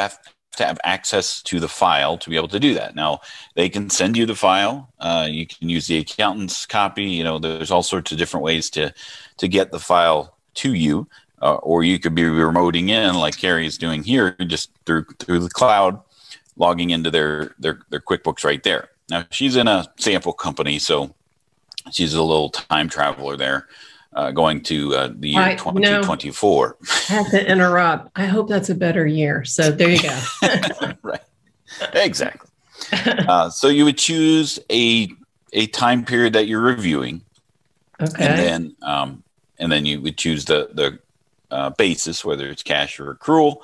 to 0.56 0.66
have 0.66 0.80
access 0.84 1.42
to 1.42 1.60
the 1.60 1.68
file 1.68 2.18
to 2.18 2.30
be 2.30 2.36
able 2.36 2.48
to 2.48 2.60
do 2.60 2.76
that. 2.76 2.96
Now, 2.96 3.22
they 3.56 3.70
can 3.70 3.90
send 3.90 4.16
you 4.16 4.28
the 4.28 4.36
file. 4.36 4.94
Uh, 5.00 5.28
you 5.30 5.48
can 5.48 5.68
use 5.70 5.88
the 5.88 5.98
accountant's 5.98 6.68
copy. 6.68 7.06
You 7.06 7.24
know, 7.24 7.40
there's 7.40 7.72
all 7.72 7.84
sorts 7.84 8.12
of 8.12 8.18
different 8.18 8.44
ways 8.44 8.70
to 8.72 8.94
to 9.38 9.48
get 9.48 9.72
the 9.72 9.80
file 9.80 10.38
to 10.56 10.74
you, 10.74 11.08
uh, 11.44 11.56
or 11.56 11.84
you 11.84 12.00
could 12.00 12.16
be 12.16 12.24
remoting 12.24 12.90
in 12.90 13.16
like 13.16 13.38
Carrie 13.38 13.68
is 13.68 13.78
doing 13.78 14.04
here, 14.04 14.32
just 14.48 14.72
through 14.86 15.06
through 15.20 15.40
the 15.40 15.50
cloud, 15.50 16.00
logging 16.56 16.92
into 16.92 17.12
their 17.12 17.54
their 17.60 17.82
their 17.90 18.00
QuickBooks 18.00 18.44
right 18.46 18.64
there. 18.64 18.90
Now, 19.10 19.26
she's 19.30 19.58
in 19.58 19.68
a 19.68 19.86
sample 19.98 20.32
company, 20.34 20.80
so 20.80 21.14
she's 21.92 22.14
a 22.14 22.24
little 22.24 22.50
time 22.50 22.88
traveler 22.88 23.36
there 23.36 23.68
uh, 24.16 24.32
going 24.32 24.62
to 24.62 24.96
uh, 24.96 25.10
the 25.16 25.30
year 25.32 25.42
I, 25.42 25.56
2024. 25.56 26.78
No, 26.80 26.88
I 27.10 27.14
have 27.14 27.30
to 27.32 27.52
interrupt. 27.52 28.12
I 28.16 28.26
hope 28.26 28.48
that's 28.48 28.70
a 28.70 28.76
better 28.76 29.06
year. 29.06 29.44
So 29.44 29.72
there 29.72 29.90
you 29.90 30.02
go. 30.02 30.20
right. 31.02 31.22
Exactly. 31.94 32.50
Uh, 32.92 33.50
so 33.50 33.68
you 33.68 33.86
would 33.86 33.98
choose 33.98 34.60
a 34.72 35.12
a 35.54 35.68
time 35.68 36.06
period 36.06 36.34
that 36.34 36.48
you're 36.48 36.62
reviewing. 36.62 37.22
Okay. 38.02 38.26
And 38.26 38.40
then 38.40 38.76
um, 38.82 39.24
and 39.58 39.72
then 39.72 39.86
you 39.86 40.02
would 40.02 40.18
choose 40.18 40.46
the 40.46 40.70
the 40.74 41.00
uh, 41.54 41.70
basis, 41.72 42.26
whether 42.26 42.48
it's 42.48 42.64
cash 42.64 43.00
or 43.00 43.14
accrual, 43.14 43.58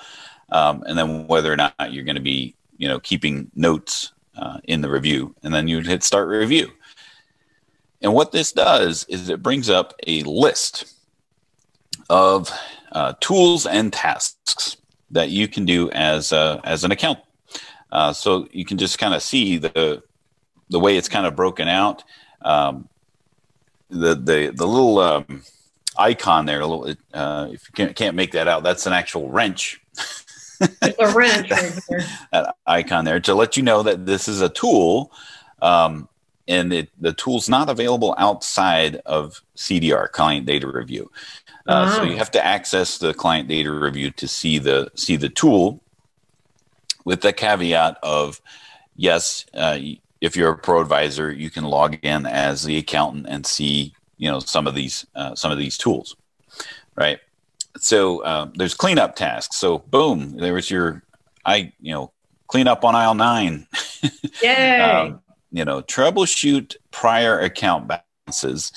um, 0.51 0.83
and 0.87 0.97
then 0.97 1.27
whether 1.27 1.51
or 1.51 1.57
not 1.57 1.73
you're 1.91 2.05
going 2.05 2.15
to 2.15 2.21
be 2.21 2.55
you 2.77 2.87
know 2.87 2.99
keeping 2.99 3.49
notes 3.55 4.13
uh, 4.37 4.59
in 4.65 4.81
the 4.81 4.89
review, 4.89 5.35
and 5.43 5.53
then 5.53 5.67
you 5.67 5.81
hit 5.81 6.03
start 6.03 6.27
review. 6.27 6.69
And 8.01 8.13
what 8.13 8.31
this 8.31 8.51
does 8.51 9.05
is 9.09 9.29
it 9.29 9.43
brings 9.43 9.69
up 9.69 9.93
a 10.07 10.23
list 10.23 10.95
of 12.09 12.49
uh, 12.91 13.13
tools 13.19 13.65
and 13.65 13.91
tasks 13.91 14.77
that 15.11 15.29
you 15.29 15.47
can 15.47 15.65
do 15.65 15.89
as 15.91 16.31
a, 16.31 16.61
as 16.63 16.83
an 16.83 16.91
account. 16.91 17.19
Uh, 17.91 18.13
so 18.13 18.47
you 18.51 18.63
can 18.63 18.77
just 18.77 18.99
kind 18.99 19.13
of 19.13 19.21
see 19.21 19.57
the 19.57 20.01
the 20.69 20.79
way 20.79 20.95
it's 20.95 21.09
kind 21.09 21.25
of 21.25 21.35
broken 21.35 21.67
out. 21.67 22.03
Um, 22.43 22.87
the 23.89 24.13
the 24.13 24.53
the 24.55 24.67
little 24.67 24.99
um, 24.99 25.41
icon 25.99 26.45
there, 26.45 26.61
a 26.61 26.67
little 26.67 26.95
uh, 27.13 27.47
if 27.51 27.67
you 27.67 27.73
can't, 27.75 27.95
can't 27.95 28.15
make 28.15 28.31
that 28.31 28.47
out, 28.47 28.63
that's 28.63 28.85
an 28.87 28.93
actual 28.93 29.29
wrench. 29.29 29.81
it's 30.61 30.97
a 30.99 31.13
wrench 31.13 31.49
right 31.89 32.03
that 32.31 32.55
icon 32.65 33.05
there 33.05 33.19
to 33.19 33.33
let 33.33 33.55
you 33.55 33.63
know 33.63 33.83
that 33.83 34.05
this 34.05 34.27
is 34.27 34.41
a 34.41 34.49
tool 34.49 35.11
um, 35.61 36.09
and 36.47 36.73
it, 36.73 36.89
the 36.99 37.13
tool's 37.13 37.47
not 37.47 37.69
available 37.69 38.15
outside 38.17 38.95
of 39.05 39.41
CDR 39.55 40.11
client 40.11 40.45
data 40.45 40.67
review. 40.67 41.11
Uh, 41.67 41.95
So 41.95 42.03
you 42.03 42.17
have 42.17 42.31
to 42.31 42.43
access 42.43 42.97
the 42.97 43.13
client 43.13 43.47
data 43.47 43.71
review 43.71 44.09
to 44.11 44.27
see 44.27 44.57
the 44.57 44.91
see 44.95 45.15
the 45.15 45.29
tool, 45.29 45.81
with 47.05 47.21
the 47.21 47.31
caveat 47.31 47.97
of 48.01 48.41
yes, 48.95 49.45
uh, 49.53 49.77
if 50.19 50.35
you're 50.35 50.51
a 50.51 50.57
pro 50.57 50.81
advisor, 50.81 51.31
you 51.31 51.49
can 51.49 51.63
log 51.63 51.97
in 52.01 52.25
as 52.25 52.63
the 52.63 52.77
accountant 52.77 53.27
and 53.29 53.45
see 53.45 53.93
you 54.19 54.29
know 54.29 54.39
some 54.39 54.67
of 54.67 54.75
these 54.75 55.07
uh, 55.15 55.33
some 55.33 55.51
of 55.51 55.57
these 55.57 55.77
tools, 55.77 56.15
right? 56.95 57.19
So 57.77 58.21
uh, 58.23 58.51
there's 58.53 58.75
cleanup 58.75 59.15
tasks. 59.15 59.57
So 59.57 59.79
boom, 59.79 60.37
there 60.37 60.53
was 60.53 60.69
your 60.69 61.01
I 61.43 61.73
you 61.79 61.93
know 61.93 62.11
clean 62.47 62.67
up 62.67 62.85
on 62.85 62.93
aisle 62.93 63.15
nine. 63.15 63.65
Yay. 64.43 64.79
um, 64.81 65.21
you 65.51 65.65
know, 65.65 65.81
troubleshoot 65.81 66.75
prior 66.91 67.39
account 67.39 67.87
balances. 67.87 68.71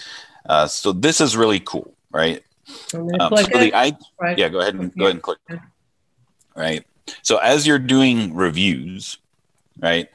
Uh, 0.49 0.67
so 0.67 0.93
this 0.93 1.21
is 1.21 1.37
really 1.37 1.61
cool, 1.61 1.95
right? 2.11 2.43
Um, 2.95 3.37
so 3.37 3.43
the, 3.59 3.73
I, 3.75 3.97
right. 4.21 4.39
yeah, 4.39 4.49
go 4.49 4.61
ahead 4.61 4.75
and 4.75 4.95
go 4.95 5.05
ahead 5.05 5.17
and 5.17 5.23
click. 5.23 5.39
Right. 6.57 6.85
So 7.23 7.39
as 7.39 7.67
you're 7.67 7.79
doing 7.79 8.35
reviews, 8.35 9.19
right? 9.79 10.09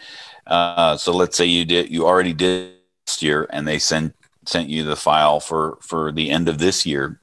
Uh, 0.46 0.98
so 0.98 1.12
let's 1.12 1.36
say 1.36 1.46
you 1.46 1.66
did, 1.66 1.90
you 1.92 2.06
already 2.06 2.34
did 2.34 2.74
last 3.06 3.22
year, 3.22 3.48
and 3.52 3.68
they 3.68 3.80
sent 3.80 4.16
sent 4.48 4.70
you 4.70 4.84
the 4.84 4.96
file 4.96 5.40
for 5.40 5.78
for 5.82 6.12
the 6.12 6.30
end 6.30 6.50
of 6.50 6.58
this 6.58 6.86
year. 6.86 7.20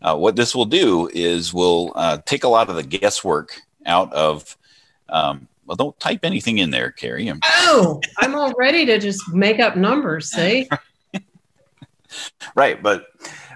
Uh, 0.00 0.16
what 0.16 0.36
this 0.36 0.54
will 0.54 0.64
do 0.64 1.10
is 1.12 1.52
we'll 1.52 1.92
uh, 1.96 2.18
take 2.24 2.44
a 2.44 2.48
lot 2.48 2.70
of 2.70 2.76
the 2.76 2.82
guesswork 2.82 3.60
out 3.86 4.12
of. 4.12 4.56
Um, 5.08 5.48
well, 5.66 5.76
don't 5.76 6.00
type 6.00 6.20
anything 6.24 6.58
in 6.58 6.70
there, 6.70 6.90
Carrie. 6.90 7.28
I'm- 7.28 7.40
oh, 7.44 8.00
I'm 8.18 8.34
all 8.34 8.54
ready 8.56 8.86
to 8.86 8.98
just 8.98 9.22
make 9.34 9.60
up 9.60 9.76
numbers. 9.76 10.30
See. 10.30 10.66
right, 12.54 12.82
but 12.82 13.08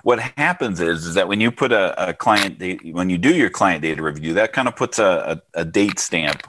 what 0.02 0.18
happens 0.20 0.80
is, 0.80 1.06
is 1.06 1.14
that 1.14 1.28
when 1.28 1.40
you 1.40 1.50
put 1.50 1.72
a, 1.72 2.08
a 2.10 2.12
client 2.12 2.58
data, 2.58 2.90
when 2.90 3.08
you 3.08 3.16
do 3.16 3.34
your 3.34 3.48
client 3.48 3.82
data 3.82 4.02
review, 4.02 4.34
that 4.34 4.52
kind 4.52 4.68
of 4.68 4.76
puts 4.76 4.98
a, 4.98 5.40
a, 5.54 5.60
a 5.60 5.64
date 5.64 5.98
stamp 5.98 6.42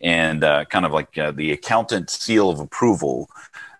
and 0.00 0.44
uh, 0.44 0.64
kind 0.66 0.84
of 0.86 0.92
like 0.92 1.16
uh, 1.18 1.32
the 1.32 1.50
accountant 1.52 2.10
seal 2.10 2.50
of 2.50 2.60
approval 2.60 3.28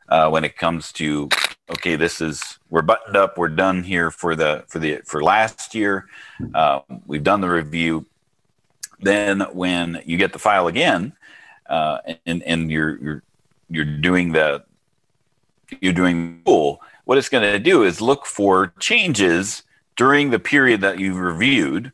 uh, 0.09 0.28
when 0.28 0.45
it 0.45 0.57
comes 0.57 0.90
to 0.93 1.28
okay, 1.71 1.97
this 1.97 2.21
is 2.21 2.59
we're 2.71 2.83
buttoned 2.83 3.17
up, 3.17 3.39
we're 3.39 3.49
done 3.49 3.83
here 3.83 4.11
for 4.11 4.35
the 4.35 4.65
for 4.69 4.79
the 4.79 5.01
for 5.05 5.23
last 5.23 5.75
year. 5.75 6.07
Uh, 6.55 6.81
we've 7.07 7.25
done 7.25 7.41
the 7.41 7.51
review. 7.51 8.07
Then 9.01 9.41
when 9.53 10.03
you 10.05 10.17
get 10.17 10.33
the 10.33 10.39
file 10.39 10.67
again, 10.67 11.13
uh, 11.69 11.99
and 12.27 12.43
and 12.43 12.71
you're 12.71 12.97
you're 12.99 13.23
you're 13.71 13.85
doing 13.85 14.33
the 14.33 14.65
you're 15.81 15.93
doing 15.93 16.43
cool 16.45 16.81
what 17.09 17.17
it's 17.17 17.31
going 17.31 17.43
to 17.43 17.59
do 17.59 17.85
is 17.85 18.03
look 18.03 18.27
for 18.27 18.75
changes 18.81 19.63
during 19.97 20.29
the 20.29 20.39
period 20.39 20.83
that 20.83 20.99
you've 20.99 21.17
reviewed 21.17 21.91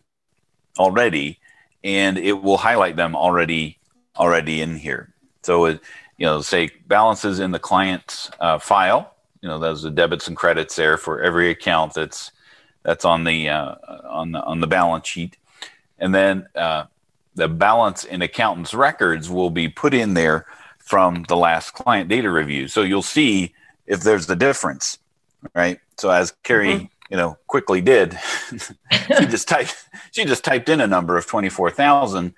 already, 0.77 1.39
and 1.85 2.19
it 2.19 2.43
will 2.43 2.57
highlight 2.57 2.97
them 2.97 3.15
already 3.15 3.79
already 4.17 4.61
in 4.61 4.77
here. 4.77 5.15
So, 5.45 5.67
it, 5.67 5.81
you 6.19 6.27
know, 6.27 6.43
say 6.43 6.73
balances 6.89 7.39
in 7.39 7.53
the 7.53 7.61
client 7.61 8.29
uh, 8.41 8.59
file. 8.59 9.14
You 9.45 9.51
know, 9.51 9.59
those 9.59 9.85
are 9.85 9.91
debits 9.91 10.27
and 10.27 10.37
credits 10.37 10.75
there 10.75 10.97
for 10.97 11.21
every 11.21 11.51
account 11.51 11.93
that's 11.93 12.33
that's 12.83 13.05
on 13.05 13.25
the 13.25 13.51
uh, 13.51 13.75
on 14.09 14.33
the 14.33 14.43
on 14.43 14.61
the 14.61 14.67
balance 14.67 15.07
sheet, 15.07 15.37
and 15.99 16.15
then 16.15 16.49
uh, 16.55 16.85
the 17.35 17.47
balance 17.49 18.05
in 18.05 18.23
accountant's 18.23 18.73
records 18.73 19.29
will 19.29 19.51
be 19.51 19.69
put 19.69 19.93
in 19.93 20.15
there 20.15 20.47
from 20.79 21.25
the 21.29 21.37
last 21.37 21.73
client 21.75 22.09
data 22.09 22.31
review. 22.31 22.69
So 22.69 22.81
you'll 22.81 23.03
see 23.03 23.55
if 23.87 24.01
there's 24.01 24.27
the 24.27 24.37
difference 24.37 24.99
right? 25.53 25.79
So 25.99 26.11
as 26.11 26.33
Carrie, 26.43 26.69
mm-hmm. 26.69 26.85
you 27.11 27.17
know, 27.17 27.37
quickly 27.47 27.81
did, 27.81 28.19
she 28.91 29.27
just 29.27 29.49
typed 29.49 29.77
she 30.13 30.25
just 30.25 30.45
typed 30.45 30.69
in 30.69 30.81
a 30.81 30.87
number 30.87 31.17
of 31.17 31.27
twenty 31.27 31.49
four 31.49 31.71
thousand 31.71 32.35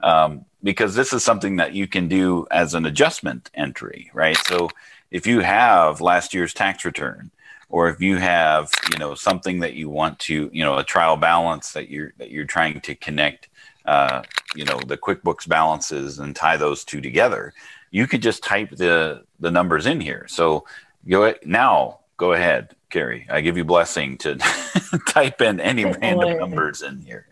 um, 0.00 0.44
because 0.62 0.94
this 0.94 1.12
is 1.12 1.24
something 1.24 1.56
that 1.56 1.74
you 1.74 1.86
can 1.86 2.08
do 2.08 2.46
as 2.50 2.74
an 2.74 2.86
adjustment 2.86 3.50
entry, 3.54 4.10
right? 4.12 4.36
So 4.36 4.68
if 5.10 5.26
you 5.26 5.40
have 5.40 6.00
last 6.00 6.34
year's 6.34 6.54
tax 6.54 6.84
return, 6.84 7.30
or 7.70 7.88
if 7.88 8.00
you 8.00 8.16
have 8.16 8.70
you 8.90 8.98
know 8.98 9.14
something 9.14 9.60
that 9.60 9.74
you 9.74 9.90
want 9.90 10.18
to 10.20 10.50
you 10.52 10.64
know 10.64 10.78
a 10.78 10.84
trial 10.84 11.16
balance 11.16 11.72
that 11.72 11.90
you're 11.90 12.12
that 12.16 12.30
you're 12.30 12.46
trying 12.46 12.80
to 12.80 12.94
connect 12.94 13.48
uh, 13.84 14.22
you 14.54 14.64
know 14.64 14.78
the 14.86 14.96
quickbooks 14.96 15.46
balances 15.46 16.18
and 16.18 16.34
tie 16.34 16.56
those 16.56 16.82
two 16.82 17.02
together 17.02 17.52
you 17.90 18.06
could 18.06 18.22
just 18.22 18.42
type 18.42 18.70
the 18.70 19.22
the 19.38 19.50
numbers 19.50 19.84
in 19.84 20.00
here 20.00 20.26
so 20.28 20.64
go 21.06 21.34
now 21.44 21.98
go 22.18 22.32
ahead, 22.32 22.74
Carrie. 22.90 23.26
I 23.30 23.40
give 23.40 23.56
you 23.56 23.64
blessing 23.64 24.18
to 24.18 24.36
type 25.08 25.40
in 25.40 25.60
any 25.60 25.86
random 25.86 26.38
numbers 26.38 26.82
in 26.82 27.00
here. 27.00 27.26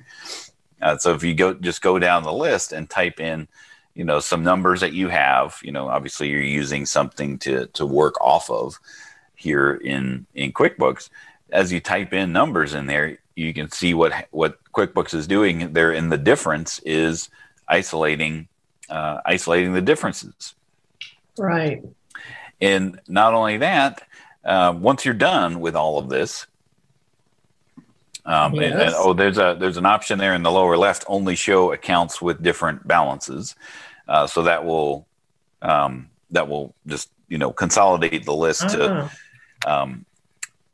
Uh, 0.87 0.97
so 0.97 1.13
if 1.13 1.25
you 1.25 1.35
go, 1.35 1.53
just 1.53 1.83
go 1.83 1.99
down 1.99 2.23
the 2.23 2.33
list 2.33 2.73
and 2.73 2.89
type 2.89 3.19
in, 3.19 3.49
you 3.97 4.05
know, 4.05 4.21
some 4.21 4.45
numbers 4.45 4.81
that 4.81 4.93
you 4.93 5.09
have. 5.09 5.59
You 5.63 5.73
know, 5.73 5.89
obviously 5.89 6.29
you're 6.29 6.41
using 6.41 6.87
something 6.87 7.39
to 7.41 7.67
to 7.67 7.85
work 7.85 8.15
off 8.21 8.49
of 8.51 8.79
here 9.35 9.75
in 9.75 10.27
in 10.35 10.53
QuickBooks. 10.53 11.11
As 11.51 11.73
you 11.73 11.81
type 11.81 12.13
in 12.13 12.33
numbers 12.33 12.73
in 12.73 12.87
there, 12.87 13.19
you 13.35 13.53
can 13.53 13.69
see 13.71 13.95
what 13.95 14.13
what 14.31 14.63
QuickBooks 14.73 15.13
is 15.13 15.27
doing 15.27 15.73
there. 15.73 15.93
In 15.93 16.09
the 16.09 16.19
difference 16.19 16.79
is 16.85 17.31
isolating 17.67 18.47
uh, 18.89 19.23
isolating 19.27 19.73
the 19.73 19.83
differences. 19.83 20.55
Right. 21.37 21.83
And 22.61 23.01
not 23.09 23.35
only 23.35 23.57
that, 23.59 24.07
uh, 24.45 24.73
once 24.79 25.05
you're 25.05 25.15
done 25.15 25.59
with 25.59 25.75
all 25.75 25.99
of 25.99 26.09
this, 26.09 26.47
um, 28.27 28.55
yes. 28.55 28.73
and, 28.73 28.83
and, 28.83 28.95
oh, 28.97 29.13
there's 29.13 29.39
a 29.39 29.57
there's 29.59 29.77
an 29.77 29.87
option 29.87 30.19
there 30.19 30.35
in 30.35 30.43
the 30.43 30.51
lower 30.51 30.77
left. 30.77 31.05
Only 31.07 31.37
show 31.37 31.73
accounts 31.73 32.21
with 32.21 32.43
different 32.43 32.87
balances, 32.87 33.55
uh, 34.09 34.27
so 34.27 34.43
that 34.43 34.65
will 34.65 35.07
um, 35.63 36.11
that 36.33 36.49
will 36.49 36.75
just 36.87 37.11
you 37.29 37.39
know 37.39 37.53
consolidate 37.53 38.25
the 38.25 38.35
list 38.35 38.69
to 38.71 39.11
ah. 39.65 39.83
um, 39.83 40.05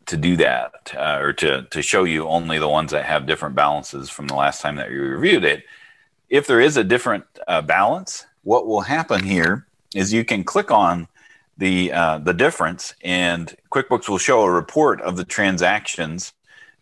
to 0.06 0.16
do 0.16 0.36
that 0.36 0.94
uh, 0.96 1.18
or 1.20 1.34
to 1.34 1.62
to 1.70 1.82
show 1.82 2.04
you 2.04 2.26
only 2.26 2.58
the 2.58 2.68
ones 2.68 2.90
that 2.92 3.04
have 3.04 3.26
different 3.26 3.54
balances 3.54 4.08
from 4.08 4.28
the 4.28 4.34
last 4.34 4.62
time 4.62 4.76
that 4.76 4.90
you 4.90 5.02
reviewed 5.02 5.44
it. 5.44 5.64
If 6.30 6.46
there 6.46 6.60
is 6.60 6.78
a 6.78 6.84
different 6.84 7.24
uh, 7.46 7.60
balance, 7.60 8.24
what 8.44 8.66
will 8.66 8.80
happen 8.80 9.22
here 9.22 9.66
is 9.94 10.10
you 10.10 10.24
can 10.24 10.42
click 10.42 10.70
on 10.70 11.06
the 11.58 11.92
uh, 11.92 12.16
the 12.16 12.32
difference, 12.32 12.94
and 13.02 13.54
QuickBooks 13.70 14.08
will 14.08 14.16
show 14.16 14.40
a 14.40 14.50
report 14.50 15.02
of 15.02 15.18
the 15.18 15.24
transactions 15.24 16.32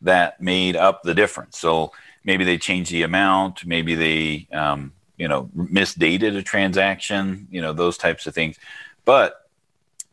that 0.03 0.41
made 0.41 0.77
up 0.77 1.03
the 1.03 1.15
difference. 1.15 1.59
So 1.59 1.93
maybe 2.25 2.45
they 2.45 2.59
changed 2.59 2.91
the 2.91 3.03
amount, 3.03 3.65
maybe 3.65 3.95
they 3.95 4.49
um, 4.57 4.93
you 5.17 5.29
know 5.29 5.51
misdated 5.55 6.37
a 6.37 6.43
transaction, 6.43 7.49
you 7.51 7.61
know 7.61 7.73
those 7.73 7.97
types 7.97 8.27
of 8.27 8.35
things. 8.35 8.59
But 9.05 9.49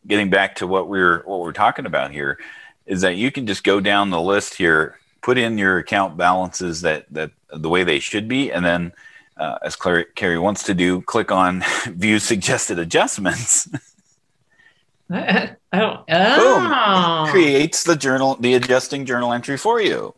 getting 0.06 0.30
back 0.30 0.56
to 0.56 0.66
what 0.66 0.88
we're 0.88 1.22
what 1.24 1.40
we're 1.40 1.52
talking 1.52 1.86
about 1.86 2.12
here 2.12 2.38
is 2.86 3.02
that 3.02 3.16
you 3.16 3.30
can 3.30 3.46
just 3.46 3.64
go 3.64 3.80
down 3.80 4.10
the 4.10 4.20
list 4.20 4.54
here, 4.54 4.98
put 5.22 5.38
in 5.38 5.58
your 5.58 5.78
account 5.78 6.16
balances 6.16 6.80
that 6.82 7.06
that 7.10 7.30
the 7.52 7.68
way 7.68 7.84
they 7.84 7.98
should 7.98 8.28
be, 8.28 8.52
and 8.52 8.64
then 8.64 8.92
uh, 9.36 9.58
as 9.62 9.76
Carrie 9.76 10.38
wants 10.38 10.64
to 10.64 10.74
do, 10.74 11.00
click 11.02 11.30
on 11.30 11.62
View 11.86 12.18
Suggested 12.18 12.78
Adjustments. 12.78 13.68
I, 15.10 15.56
I 15.72 15.78
don't. 15.78 16.04
Oh. 16.10 17.26
Boom! 17.26 17.28
It 17.28 17.32
creates 17.32 17.84
the 17.84 17.96
journal, 17.96 18.36
the 18.36 18.54
adjusting 18.54 19.04
journal 19.04 19.32
entry 19.32 19.56
for 19.56 19.80
you. 19.80 20.14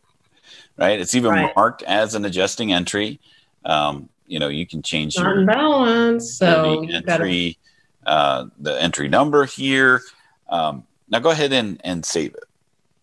Right. 0.76 0.98
It's 0.98 1.14
even 1.14 1.32
right. 1.32 1.54
marked 1.54 1.82
as 1.82 2.14
an 2.14 2.24
adjusting 2.24 2.72
entry. 2.72 3.20
Um, 3.64 4.08
you 4.26 4.38
know, 4.38 4.48
you 4.48 4.66
can 4.66 4.80
change 4.80 5.16
your 5.16 5.44
balance. 5.44 6.34
So 6.34 6.86
entry, 6.88 7.58
uh, 8.06 8.46
the 8.58 8.80
entry 8.80 9.08
number 9.08 9.44
here. 9.44 10.00
Um, 10.48 10.84
now 11.08 11.18
go 11.18 11.30
ahead 11.30 11.52
and, 11.52 11.80
and 11.84 12.04
save 12.04 12.34
it. 12.34 12.44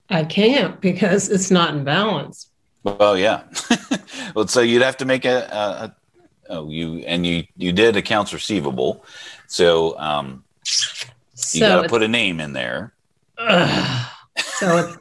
I 0.09 0.23
can't 0.23 0.79
because 0.79 1.29
it's 1.29 1.51
not 1.51 1.75
in 1.75 1.83
balance. 1.83 2.49
Well, 2.83 3.17
yeah. 3.17 3.43
well, 4.35 4.47
so 4.47 4.61
you'd 4.61 4.81
have 4.81 4.97
to 4.97 5.05
make 5.05 5.25
a, 5.25 5.41
a, 5.51 5.83
a 5.83 5.95
oh, 6.49 6.69
you 6.69 6.99
and 6.99 7.25
you 7.25 7.43
you 7.57 7.73
did 7.73 7.97
accounts 7.97 8.33
receivable. 8.33 9.03
So 9.47 9.99
um, 9.99 10.45
you 11.53 11.59
so 11.59 11.77
got 11.77 11.81
to 11.83 11.89
put 11.89 12.03
a 12.03 12.07
name 12.07 12.39
in 12.39 12.53
there. 12.53 12.93
So 14.59 14.77
it's 14.77 14.97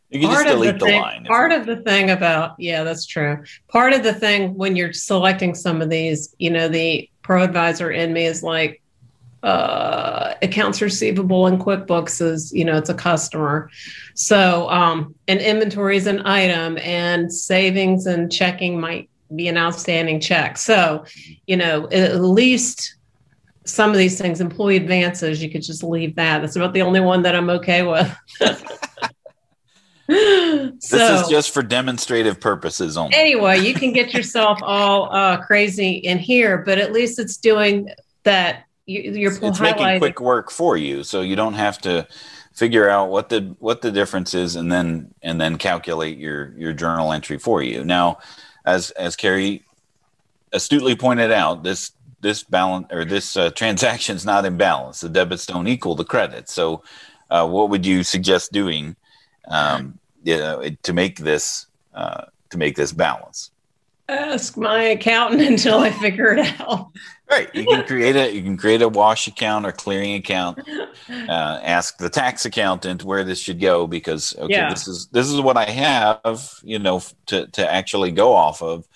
you 0.10 0.20
can 0.20 0.30
just 0.30 0.46
delete 0.46 0.78
the, 0.78 0.84
thing, 0.84 1.00
line. 1.00 1.24
Part 1.24 1.52
of 1.52 1.64
the 1.64 1.76
thing 1.76 2.10
about 2.10 2.54
yeah, 2.58 2.84
that's 2.84 3.06
true. 3.06 3.42
Part 3.68 3.94
of 3.94 4.02
the 4.02 4.12
thing 4.12 4.54
when 4.54 4.76
you're 4.76 4.92
selecting 4.92 5.54
some 5.54 5.80
of 5.80 5.88
these, 5.88 6.34
you 6.38 6.50
know, 6.50 6.68
the 6.68 7.08
pro 7.22 7.42
advisor 7.42 7.90
in 7.90 8.12
me 8.12 8.26
is 8.26 8.42
like 8.42 8.82
uh, 9.44 10.34
accounts 10.40 10.80
receivable 10.80 11.46
in 11.46 11.58
QuickBooks 11.58 12.22
is, 12.22 12.50
you 12.52 12.64
know, 12.64 12.78
it's 12.78 12.88
a 12.88 12.94
customer. 12.94 13.70
So, 14.14 14.70
um, 14.70 15.14
and 15.28 15.38
inventory 15.38 15.98
is 15.98 16.06
an 16.06 16.26
item, 16.26 16.78
and 16.78 17.30
savings 17.30 18.06
and 18.06 18.32
checking 18.32 18.80
might 18.80 19.10
be 19.36 19.48
an 19.48 19.58
outstanding 19.58 20.18
check. 20.18 20.56
So, 20.56 21.04
you 21.46 21.58
know, 21.58 21.88
at 21.90 22.20
least 22.20 22.96
some 23.64 23.90
of 23.90 23.96
these 23.96 24.18
things, 24.20 24.40
employee 24.40 24.76
advances, 24.76 25.42
you 25.42 25.50
could 25.50 25.62
just 25.62 25.82
leave 25.82 26.14
that. 26.16 26.40
That's 26.40 26.56
about 26.56 26.72
the 26.74 26.82
only 26.82 27.00
one 27.00 27.22
that 27.22 27.34
I'm 27.34 27.48
okay 27.50 27.82
with. 27.82 28.14
this 30.06 30.92
is 30.92 31.28
just 31.28 31.52
for 31.52 31.62
demonstrative 31.62 32.40
purposes 32.40 32.96
only. 32.96 33.14
Anyway, 33.16 33.60
you 33.60 33.72
can 33.72 33.92
get 33.92 34.12
yourself 34.12 34.58
all 34.62 35.14
uh, 35.14 35.38
crazy 35.38 35.92
in 35.92 36.18
here, 36.18 36.58
but 36.58 36.78
at 36.78 36.92
least 36.92 37.18
it's 37.18 37.36
doing 37.36 37.88
that. 38.24 38.64
You, 38.86 39.28
are 39.28 39.32
it's, 39.32 39.40
it's 39.40 39.60
making 39.60 39.98
quick 39.98 40.20
work 40.20 40.50
for 40.50 40.76
you, 40.76 41.04
so 41.04 41.22
you 41.22 41.36
don't 41.36 41.54
have 41.54 41.78
to 41.82 42.06
figure 42.52 42.86
out 42.86 43.08
what 43.08 43.30
the 43.30 43.56
what 43.58 43.80
the 43.80 43.90
difference 43.90 44.34
is, 44.34 44.56
and 44.56 44.70
then 44.70 45.14
and 45.22 45.40
then 45.40 45.56
calculate 45.56 46.18
your 46.18 46.52
your 46.58 46.74
journal 46.74 47.10
entry 47.10 47.38
for 47.38 47.62
you. 47.62 47.82
Now, 47.82 48.18
as 48.66 48.90
as 48.90 49.16
Carrie 49.16 49.64
astutely 50.52 50.96
pointed 50.96 51.32
out, 51.32 51.62
this 51.62 51.92
this 52.24 52.42
balance 52.42 52.88
or 52.90 53.04
this 53.04 53.36
uh, 53.36 53.50
transaction 53.50 54.16
is 54.16 54.24
not 54.24 54.44
in 54.44 54.56
balance. 54.56 55.00
The 55.02 55.10
debits 55.10 55.46
don't 55.46 55.68
equal 55.68 55.94
the 55.94 56.04
credits. 56.04 56.52
So, 56.52 56.82
uh, 57.30 57.46
what 57.46 57.68
would 57.70 57.84
you 57.86 58.02
suggest 58.02 58.50
doing 58.50 58.96
um, 59.48 59.98
you 60.24 60.38
know, 60.38 60.68
to 60.82 60.92
make 60.92 61.18
this 61.18 61.66
uh, 61.94 62.24
to 62.50 62.58
make 62.58 62.76
this 62.76 62.92
balance? 62.92 63.50
Ask 64.08 64.56
my 64.56 64.82
accountant 64.82 65.42
until 65.52 65.78
I 65.78 65.90
figure 65.90 66.32
it 66.32 66.60
out. 66.60 66.90
Right. 67.30 67.48
You 67.54 67.64
can 67.64 67.84
create 67.86 68.16
a 68.16 68.34
you 68.34 68.42
can 68.42 68.56
create 68.56 68.82
a 68.82 68.88
wash 68.88 69.26
account 69.26 69.66
or 69.66 69.72
clearing 69.72 70.14
account. 70.14 70.60
Uh, 71.08 71.60
ask 71.62 71.98
the 71.98 72.10
tax 72.10 72.44
accountant 72.44 73.04
where 73.04 73.24
this 73.24 73.38
should 73.38 73.60
go 73.60 73.86
because 73.86 74.34
okay, 74.38 74.54
Yeah. 74.54 74.70
this 74.70 74.88
is 74.88 75.06
this 75.08 75.28
is 75.30 75.40
what 75.40 75.56
I 75.56 75.66
have, 75.66 76.60
you 76.62 76.78
know, 76.78 77.02
to 77.26 77.46
to 77.48 77.70
actually 77.70 78.12
go 78.12 78.32
off 78.34 78.62
of, 78.62 78.86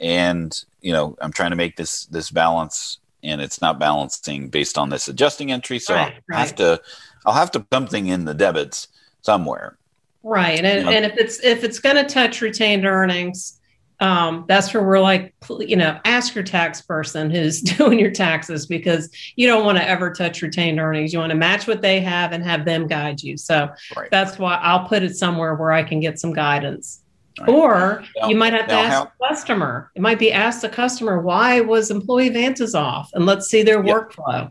and 0.00 0.52
you 0.86 0.92
know, 0.92 1.16
I'm 1.20 1.32
trying 1.32 1.50
to 1.50 1.56
make 1.56 1.74
this 1.76 2.06
this 2.06 2.30
balance, 2.30 3.00
and 3.24 3.40
it's 3.40 3.60
not 3.60 3.80
balancing 3.80 4.48
based 4.50 4.78
on 4.78 4.88
this 4.88 5.08
adjusting 5.08 5.50
entry, 5.50 5.80
so 5.80 5.94
Right, 5.94 6.14
I'll 6.30 6.38
have 6.38 6.54
to 6.56 6.80
I'll 7.26 7.34
have 7.34 7.50
to 7.52 7.60
put 7.60 7.74
something 7.74 8.06
in 8.06 8.24
the 8.24 8.34
debits 8.34 8.86
somewhere. 9.22 9.78
Right. 10.22 10.64
And, 10.64 10.84
Yeah. 10.86 10.90
and 10.94 11.04
if 11.04 11.16
it's 11.18 11.42
if 11.42 11.64
it's 11.64 11.80
going 11.80 11.96
to 11.96 12.04
touch 12.04 12.40
retained 12.40 12.86
earnings, 12.86 13.60
um, 13.98 14.44
that's 14.46 14.72
where 14.72 14.84
we're 14.84 15.00
like, 15.00 15.34
you 15.58 15.74
know, 15.74 15.98
ask 16.04 16.36
your 16.36 16.44
tax 16.44 16.82
person 16.82 17.30
who's 17.30 17.60
doing 17.78 17.98
your 17.98 18.12
taxes 18.12 18.66
because 18.66 19.10
you 19.34 19.48
don't 19.48 19.64
want 19.64 19.78
to 19.78 19.88
ever 19.88 20.12
touch 20.12 20.40
retained 20.42 20.78
earnings. 20.78 21.12
You 21.12 21.18
want 21.18 21.30
to 21.30 21.36
match 21.36 21.66
what 21.66 21.82
they 21.82 21.98
have 22.00 22.30
and 22.30 22.44
have 22.44 22.64
them 22.64 22.86
guide 22.86 23.20
you. 23.22 23.36
So 23.36 23.70
Right. 23.96 24.08
that's 24.12 24.38
why 24.38 24.54
I'll 24.62 24.86
put 24.86 25.02
it 25.02 25.16
somewhere 25.16 25.56
where 25.56 25.72
I 25.72 25.82
can 25.82 25.98
get 25.98 26.20
some 26.20 26.32
guidance. 26.32 27.00
Right. 27.40 27.48
Or 27.48 28.04
Now- 28.20 28.28
you 28.28 28.36
might 28.36 28.52
have 28.52 28.66
to 28.68 28.74
ask 28.74 28.92
how- 28.92 29.04
the 29.04 29.28
customer. 29.28 29.90
It 29.94 30.02
might 30.02 30.18
be 30.18 30.32
ask 30.32 30.60
the 30.60 30.68
customer 30.68 31.20
why 31.20 31.60
was 31.60 31.90
employee 31.90 32.28
advances 32.28 32.74
off, 32.74 33.10
and 33.14 33.26
let's 33.26 33.48
see 33.48 33.62
their 33.62 33.84
Yeah. 33.84 33.92
workflow. 33.92 34.50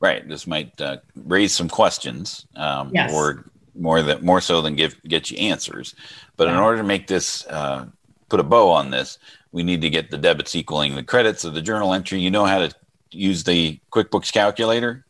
Right. 0.00 0.26
This 0.28 0.46
might 0.46 0.80
uh, 0.80 0.98
raise 1.26 1.54
some 1.54 1.68
questions, 1.68 2.46
um, 2.56 2.90
Yes. 2.94 3.12
or 3.12 3.44
more 3.74 4.02
that 4.02 4.22
more 4.22 4.40
so 4.40 4.60
than 4.62 4.74
give 4.76 5.00
get 5.04 5.30
you 5.30 5.38
answers. 5.38 5.94
But 6.36 6.48
in 6.48 6.54
order 6.54 6.78
to 6.78 6.84
make 6.84 7.06
this 7.06 7.46
uh, 7.46 7.86
put 8.28 8.40
a 8.40 8.44
bow 8.44 8.70
on 8.70 8.90
this, 8.90 9.18
we 9.52 9.62
need 9.62 9.80
to 9.82 9.90
get 9.90 10.10
the 10.10 10.18
debits 10.18 10.54
equaling 10.54 10.94
the 10.94 11.02
credits 11.02 11.44
of 11.44 11.54
the 11.54 11.62
journal 11.62 11.92
entry. 11.92 12.20
You 12.20 12.30
know 12.30 12.46
how 12.46 12.60
to 12.60 12.70
use 13.10 13.42
the 13.44 13.78
QuickBooks 13.92 14.32
calculator. 14.32 15.04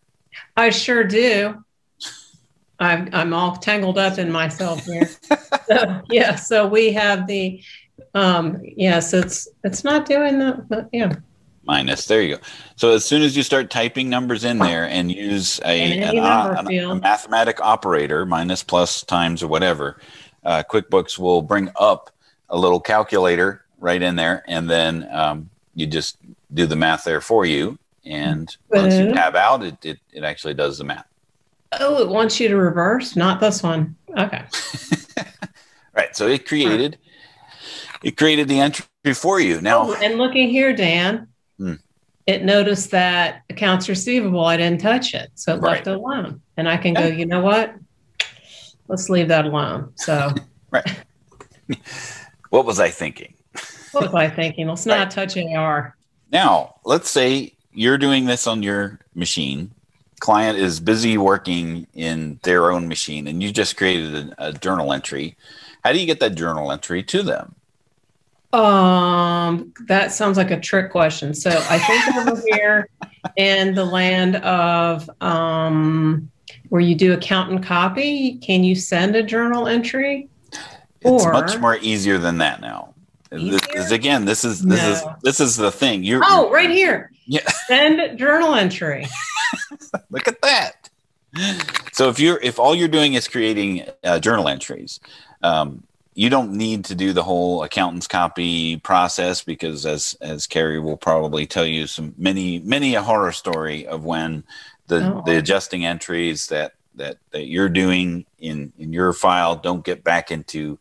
I 0.56 0.70
sure 0.70 1.04
do. 1.04 1.62
I'm 2.80 3.08
I'm 3.12 3.32
all 3.32 3.56
tangled 3.56 3.98
up 3.98 4.18
in 4.18 4.32
myself 4.32 4.84
here. 4.84 5.08
so, 5.68 6.02
yeah, 6.10 6.34
so 6.34 6.66
we 6.66 6.92
have 6.92 7.26
the 7.26 7.62
um 8.14 8.60
yes, 8.62 9.12
it's 9.12 9.46
it's 9.64 9.84
not 9.84 10.06
doing 10.06 10.38
that, 10.38 10.68
but 10.68 10.88
yeah. 10.92 11.14
Minus. 11.62 12.06
There 12.06 12.22
you 12.22 12.36
go. 12.36 12.42
So 12.76 12.90
as 12.92 13.04
soon 13.04 13.22
as 13.22 13.36
you 13.36 13.42
start 13.42 13.70
typing 13.70 14.08
numbers 14.08 14.44
in 14.44 14.58
there 14.58 14.88
and 14.88 15.12
use 15.12 15.60
a, 15.64 15.92
In 15.92 16.02
an, 16.02 16.16
a- 16.16 16.64
a 16.90 16.94
mathematic 16.96 17.60
operator, 17.60 18.24
minus, 18.24 18.64
plus, 18.64 19.04
times, 19.04 19.42
or 19.42 19.46
whatever, 19.48 20.00
uh, 20.42 20.62
QuickBooks 20.68 21.18
will 21.18 21.42
bring 21.42 21.70
up 21.78 22.10
a 22.48 22.58
little 22.58 22.80
calculator 22.80 23.62
right 23.78 24.00
in 24.00 24.16
there, 24.16 24.42
and 24.48 24.68
then 24.68 25.06
um, 25.12 25.50
you 25.74 25.86
just 25.86 26.16
do 26.52 26.66
the 26.66 26.76
math 26.76 27.04
there 27.04 27.20
for 27.20 27.44
you. 27.44 27.78
And 28.04 28.54
once 28.70 28.94
you 28.98 29.12
tab 29.14 29.36
out, 29.36 29.62
it, 29.62 29.84
it, 29.84 29.98
it 30.12 30.24
actually 30.24 30.54
does 30.54 30.78
the 30.78 30.84
math. 30.84 31.06
Oh, 31.78 32.02
it 32.02 32.08
wants 32.08 32.40
you 32.40 32.48
to 32.48 32.56
reverse, 32.56 33.14
not 33.16 33.40
this 33.40 33.62
one. 33.62 33.96
Okay. 34.16 34.42
Right. 35.92 36.14
So 36.16 36.28
it 36.28 36.46
created 36.46 36.98
it 38.04 38.16
created 38.16 38.46
the 38.48 38.60
entry 38.60 38.86
for 39.12 39.40
you. 39.40 39.60
Now, 39.60 39.90
Oh, 39.90 39.94
and 40.00 40.18
looking 40.18 40.48
here, 40.48 40.74
Dan, 40.74 41.26
Hmm. 41.58 41.74
it 42.26 42.44
noticed 42.44 42.92
that 42.92 43.42
accounts 43.50 43.88
receivable, 43.88 44.44
I 44.44 44.56
didn't 44.56 44.80
touch 44.80 45.14
it. 45.14 45.30
So 45.34 45.54
it 45.56 45.60
left 45.60 45.88
it 45.88 45.94
alone. 45.96 46.42
And 46.56 46.68
I 46.68 46.76
can 46.76 46.94
go, 46.94 47.06
you 47.06 47.26
know 47.26 47.40
what? 47.40 47.74
Let's 48.88 49.10
leave 49.10 49.28
that 49.28 49.44
alone. 49.46 49.92
So 49.96 50.32
Right. 50.70 51.04
what 52.50 52.64
was 52.64 52.78
I 52.80 52.88
thinking? 52.90 53.34
what 53.90 54.04
was 54.04 54.14
I 54.14 54.30
thinking? 54.30 54.68
Let's 54.68 54.86
not 54.86 54.98
Right. 54.98 55.10
touch 55.10 55.36
AR. 55.36 55.96
Now, 56.30 56.76
let's 56.84 57.10
say 57.10 57.56
you're 57.72 57.98
doing 57.98 58.24
this 58.26 58.46
on 58.46 58.62
your 58.62 59.00
machine. 59.14 59.72
Client 60.20 60.58
is 60.58 60.80
busy 60.80 61.16
working 61.18 61.86
in 61.94 62.38
their 62.42 62.70
own 62.70 62.86
machine, 62.88 63.26
and 63.26 63.42
you 63.42 63.50
just 63.50 63.76
created 63.76 64.14
a, 64.38 64.48
a 64.48 64.52
journal 64.52 64.92
entry. 64.92 65.36
How 65.82 65.92
do 65.92 65.98
you 65.98 66.06
get 66.06 66.20
that 66.20 66.34
journal 66.34 66.70
entry 66.70 67.02
to 67.04 67.22
them? 67.22 67.54
Um, 68.52 69.72
that 69.86 70.12
sounds 70.12 70.36
like 70.36 70.50
a 70.50 70.60
trick 70.60 70.90
question. 70.90 71.34
So 71.34 71.50
I 71.70 71.78
think 71.78 72.16
over 72.28 72.42
here 72.52 72.88
in 73.36 73.74
the 73.74 73.84
land 73.84 74.36
of 74.36 75.08
um, 75.22 76.30
where 76.68 76.80
you 76.82 76.94
do 76.94 77.12
account 77.14 77.50
and 77.50 77.62
copy, 77.64 78.34
can 78.38 78.62
you 78.64 78.74
send 78.74 79.16
a 79.16 79.22
journal 79.22 79.68
entry? 79.68 80.28
It's 81.00 81.24
Or- 81.24 81.32
much 81.32 81.58
more 81.58 81.76
easier 81.78 82.18
than 82.18 82.38
that 82.38 82.60
now. 82.60 82.94
This 83.30 83.40
Easier? 83.42 83.58
is 83.80 83.92
again, 83.92 84.24
this 84.24 84.44
is 84.44 84.60
this 84.60 84.82
is 84.84 85.04
this 85.22 85.38
is 85.38 85.56
the 85.56 85.70
thing. 85.70 86.02
You're 86.02 86.20
Oh, 86.24 86.50
right 86.50 86.68
here. 86.68 87.12
Yeah. 87.30 87.48
Send 87.68 88.18
journal 88.18 88.54
entry. 88.56 89.06
Look 90.10 90.26
at 90.26 90.42
that. 90.42 90.90
So 91.92 92.08
if 92.08 92.18
you're 92.18 92.40
if 92.42 92.58
all 92.58 92.74
you're 92.74 92.88
doing 92.88 93.14
is 93.14 93.28
creating 93.28 93.86
uh, 94.02 94.18
journal 94.18 94.48
entries, 94.48 94.98
um, 95.44 95.84
you 96.14 96.28
don't 96.28 96.52
need 96.54 96.84
to 96.86 96.96
do 96.96 97.12
the 97.12 97.22
whole 97.22 97.62
accountant's 97.62 98.08
copy 98.08 98.78
process 98.78 99.44
because 99.44 99.86
as 99.86 100.16
as 100.20 100.48
Carrie 100.48 100.80
will 100.80 100.96
probably 100.96 101.46
tell 101.46 101.64
you 101.64 101.86
some 101.86 102.14
many 102.18 102.58
many 102.58 102.96
a 102.96 103.02
horror 103.02 103.30
story 103.30 103.86
of 103.86 104.04
when 104.04 104.42
the 104.88 104.96
Oh. 105.14 105.22
the 105.24 105.38
adjusting 105.38 105.86
entries 105.86 106.48
that 106.48 106.72
that 106.96 107.18
that 107.30 107.46
you're 107.46 107.68
doing 107.68 108.26
in 108.40 108.72
in 108.76 108.92
your 108.92 109.12
file 109.12 109.54
don't 109.54 109.84
get 109.84 110.02
back 110.02 110.32
into 110.32 110.80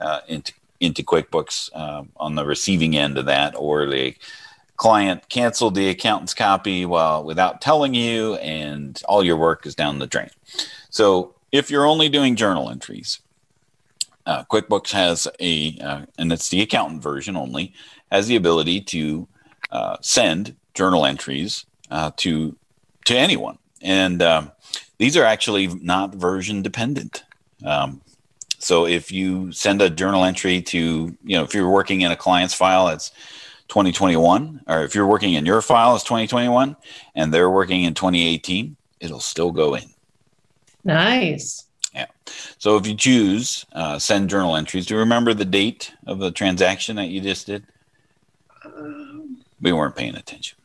uh, 0.00 0.20
into 0.26 0.52
into 0.80 1.04
QuickBooks 1.04 1.70
um, 1.78 2.08
on 2.16 2.34
the 2.34 2.44
receiving 2.44 2.96
end 2.96 3.16
of 3.16 3.26
that, 3.26 3.54
or 3.56 3.86
the 3.86 4.16
client 4.76 5.28
canceled 5.28 5.74
the 5.74 5.88
accountant's 5.88 6.34
copy 6.34 6.84
while 6.84 7.24
without 7.24 7.60
telling 7.60 7.94
you, 7.94 8.34
and 8.36 9.00
all 9.08 9.24
your 9.24 9.36
work 9.36 9.66
is 9.66 9.74
down 9.74 9.98
the 9.98 10.06
drain. 10.06 10.30
So 10.90 11.34
if 11.52 11.70
you're 11.70 11.86
only 11.86 12.08
doing 12.08 12.36
journal 12.36 12.70
entries, 12.70 13.20
uh, 14.26 14.44
QuickBooks 14.44 14.92
has 14.92 15.28
a, 15.40 15.78
uh, 15.80 16.06
and 16.18 16.32
it's 16.32 16.48
the 16.48 16.62
accountant 16.62 17.02
version 17.02 17.36
only, 17.36 17.72
has 18.10 18.26
the 18.26 18.36
ability 18.36 18.80
to 18.80 19.28
uh, 19.70 19.96
send 20.00 20.56
journal 20.74 21.04
entries 21.04 21.66
uh, 21.90 22.10
to 22.16 22.56
to 23.04 23.16
anyone, 23.16 23.58
and 23.82 24.22
um, 24.22 24.50
these 24.98 25.16
are 25.16 25.24
actually 25.24 25.66
not 25.66 26.14
version 26.14 26.62
dependent. 26.62 27.22
Um, 27.64 28.00
so 28.58 28.86
if 28.86 29.12
you 29.12 29.52
send 29.52 29.82
a 29.82 29.90
journal 29.90 30.24
entry 30.24 30.62
to, 30.62 30.78
you 31.22 31.36
know, 31.36 31.44
if 31.44 31.52
you're 31.52 31.68
working 31.68 32.00
in 32.00 32.10
a 32.10 32.16
client's 32.16 32.54
file, 32.54 32.88
it's 32.88 33.12
2021, 33.74 34.62
or 34.68 34.84
if 34.84 34.94
you're 34.94 35.04
working 35.04 35.34
in 35.34 35.44
your 35.44 35.60
file, 35.60 35.96
it's 35.96 36.04
2021, 36.04 36.76
and 37.16 37.34
they're 37.34 37.50
working 37.50 37.82
in 37.82 37.92
2018, 37.92 38.76
it'll 39.00 39.18
still 39.18 39.50
go 39.50 39.74
in. 39.74 39.82
Nice. 40.84 41.66
Yeah. 41.92 42.06
So 42.58 42.76
if 42.76 42.86
you 42.86 42.94
choose 42.94 43.66
uh, 43.72 43.98
send 43.98 44.30
journal 44.30 44.54
entries, 44.54 44.86
do 44.86 44.94
you 44.94 45.00
remember 45.00 45.34
the 45.34 45.44
date 45.44 45.92
of 46.06 46.20
the 46.20 46.30
transaction 46.30 46.94
that 46.94 47.08
you 47.08 47.20
just 47.20 47.48
did? 47.48 47.66
We 49.60 49.72
weren't 49.72 49.96
paying 49.96 50.14
attention. 50.14 50.56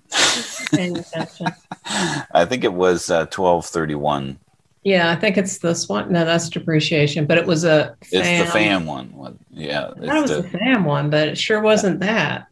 Paying 0.72 1.00
attention. 1.00 1.48
I 2.32 2.46
think 2.46 2.64
it 2.64 2.74
was 2.74 3.10
uh, 3.10 3.26
1231. 3.26 4.38
Yeah, 4.84 5.10
I 5.10 5.16
think 5.16 5.36
it's 5.36 5.58
this 5.58 5.90
one. 5.90 6.12
No, 6.12 6.26
that's 6.26 6.48
depreciation, 6.48 7.26
but 7.26 7.40
it 7.40 7.48
was 7.48 7.64
a 7.64 7.96
It's 8.12 8.46
the 8.46 8.52
FAM 8.52 8.86
one. 8.86 9.40
Yeah. 9.50 9.94
It 9.98 10.02
was 10.02 10.30
the 10.30 10.44
FAM 10.44 10.86
one, 10.86 11.10
but 11.10 11.28
it 11.28 11.40
sure 11.40 11.60
wasn't 11.60 12.02
that. 12.02 12.49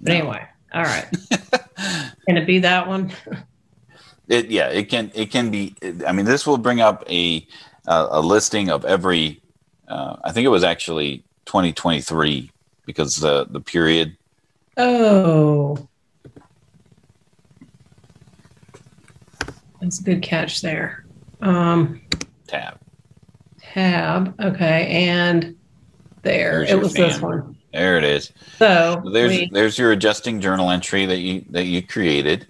But 0.00 0.12
No. 0.12 0.14
anyway, 0.18 0.46
all 0.74 0.82
right. 0.82 1.06
Can 2.26 2.36
it 2.36 2.46
be 2.46 2.58
that 2.60 2.86
one? 2.86 3.12
It, 4.28 4.50
yeah, 4.50 4.68
it 4.68 4.88
can 4.88 5.12
it 5.14 5.30
can 5.30 5.50
be. 5.50 5.76
I 6.06 6.10
mean, 6.12 6.26
this 6.26 6.46
will 6.46 6.58
bring 6.58 6.80
up 6.80 7.04
a 7.08 7.46
uh, 7.86 8.08
a 8.10 8.20
listing 8.20 8.70
of 8.70 8.84
every. 8.84 9.40
Uh, 9.86 10.16
I 10.24 10.32
think 10.32 10.44
it 10.44 10.48
was 10.48 10.64
actually 10.64 11.22
2023 11.44 12.50
because 12.84 13.16
the 13.16 13.46
the 13.48 13.60
period. 13.60 14.16
Oh. 14.76 15.86
That's 19.80 20.00
a 20.00 20.02
good 20.02 20.22
catch 20.22 20.60
there. 20.62 21.04
Um, 21.40 22.00
tab. 22.48 22.80
tab. 23.60 24.34
Okay. 24.40 25.06
And 25.06 25.56
there. 26.22 26.66
There's 26.66 26.70
it 26.70 26.78
was 26.80 26.94
this 26.94 27.20
one. 27.20 27.55
There 27.72 27.98
it 27.98 28.04
is. 28.04 28.32
So 28.58 29.02
there's 29.12 29.30
we, 29.32 29.50
there's 29.52 29.78
your 29.78 29.92
adjusting 29.92 30.40
journal 30.40 30.70
entry 30.70 31.06
that 31.06 31.18
you 31.18 31.44
that 31.50 31.64
you 31.64 31.82
created. 31.82 32.46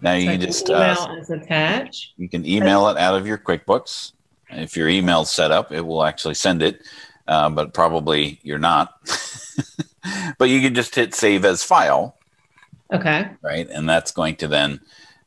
Now 0.00 0.14
you 0.14 0.26
so 0.26 0.30
can 0.32 0.40
just 0.40 0.68
email 0.70 0.98
uh, 0.98 1.16
is 1.16 1.30
attached. 1.30 2.12
you 2.16 2.28
can 2.28 2.46
email 2.46 2.88
it 2.88 2.96
out 2.96 3.14
of 3.14 3.26
your 3.26 3.38
QuickBooks. 3.38 4.12
If 4.48 4.76
your 4.76 4.88
email's 4.88 5.30
set 5.30 5.50
up, 5.50 5.70
it 5.70 5.82
will 5.82 6.02
actually 6.04 6.34
send 6.34 6.62
it, 6.62 6.82
uh, 7.28 7.50
but 7.50 7.74
probably 7.74 8.40
you're 8.42 8.58
not. 8.58 8.94
but 10.38 10.48
you 10.48 10.60
can 10.60 10.74
just 10.74 10.94
hit 10.94 11.14
save 11.14 11.44
as 11.44 11.62
file, 11.62 12.16
Okay. 12.92 13.28
right? 13.42 13.68
And 13.70 13.88
that's 13.88 14.10
going 14.10 14.36
to 14.36 14.48
then 14.48 14.80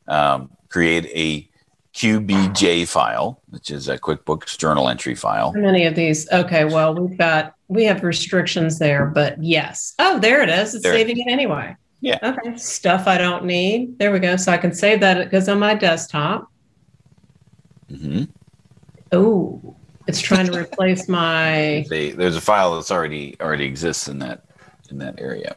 um, 0.08 0.50
create 0.68 1.06
a 1.06 1.48
QBJ 1.94 2.88
file, 2.88 3.40
which 3.50 3.70
is 3.70 3.88
a 3.88 3.96
QuickBooks 3.98 4.58
journal 4.58 4.88
entry 4.88 5.14
file. 5.14 5.52
How 5.52 5.60
many 5.60 5.86
of 5.86 5.94
these? 5.94 6.28
Okay. 6.32 6.64
Well, 6.64 6.94
we've 6.94 7.16
got, 7.16 7.54
we 7.68 7.84
have 7.84 8.02
restrictions 8.02 8.78
there, 8.78 9.06
but 9.06 9.42
yes. 9.42 9.94
Oh, 10.00 10.18
there 10.18 10.42
it 10.42 10.48
is. 10.48 10.74
It's 10.74 10.82
There 10.82 10.92
saving 10.92 11.18
it 11.18 11.30
anyway. 11.30 11.76
Yeah. 12.00 12.18
Okay. 12.22 12.56
Stuff 12.56 13.06
I 13.06 13.16
don't 13.16 13.44
need. 13.44 13.98
There 13.98 14.12
we 14.12 14.18
go. 14.18 14.36
So 14.36 14.50
I 14.52 14.58
can 14.58 14.74
save 14.74 15.00
that. 15.00 15.18
It 15.18 15.30
goes 15.30 15.48
on 15.48 15.58
my 15.58 15.74
desktop. 15.74 16.50
hmm 17.88 18.24
Oh, 19.12 19.76
it's 20.08 20.20
trying 20.20 20.46
to 20.46 20.58
replace 20.58 21.08
my. 21.08 21.86
There's 21.88 22.36
a 22.36 22.40
file 22.40 22.74
that's 22.74 22.90
already 22.90 23.36
already 23.40 23.64
exists 23.64 24.08
in 24.08 24.18
that 24.18 24.44
in 24.90 24.98
that 24.98 25.20
area. 25.20 25.56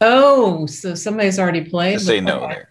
Oh, 0.00 0.66
so 0.66 0.94
somebody's 0.94 1.38
already 1.38 1.64
played. 1.64 1.94
Just 1.94 2.06
say 2.06 2.20
no 2.20 2.40
that. 2.40 2.48
there. 2.50 2.68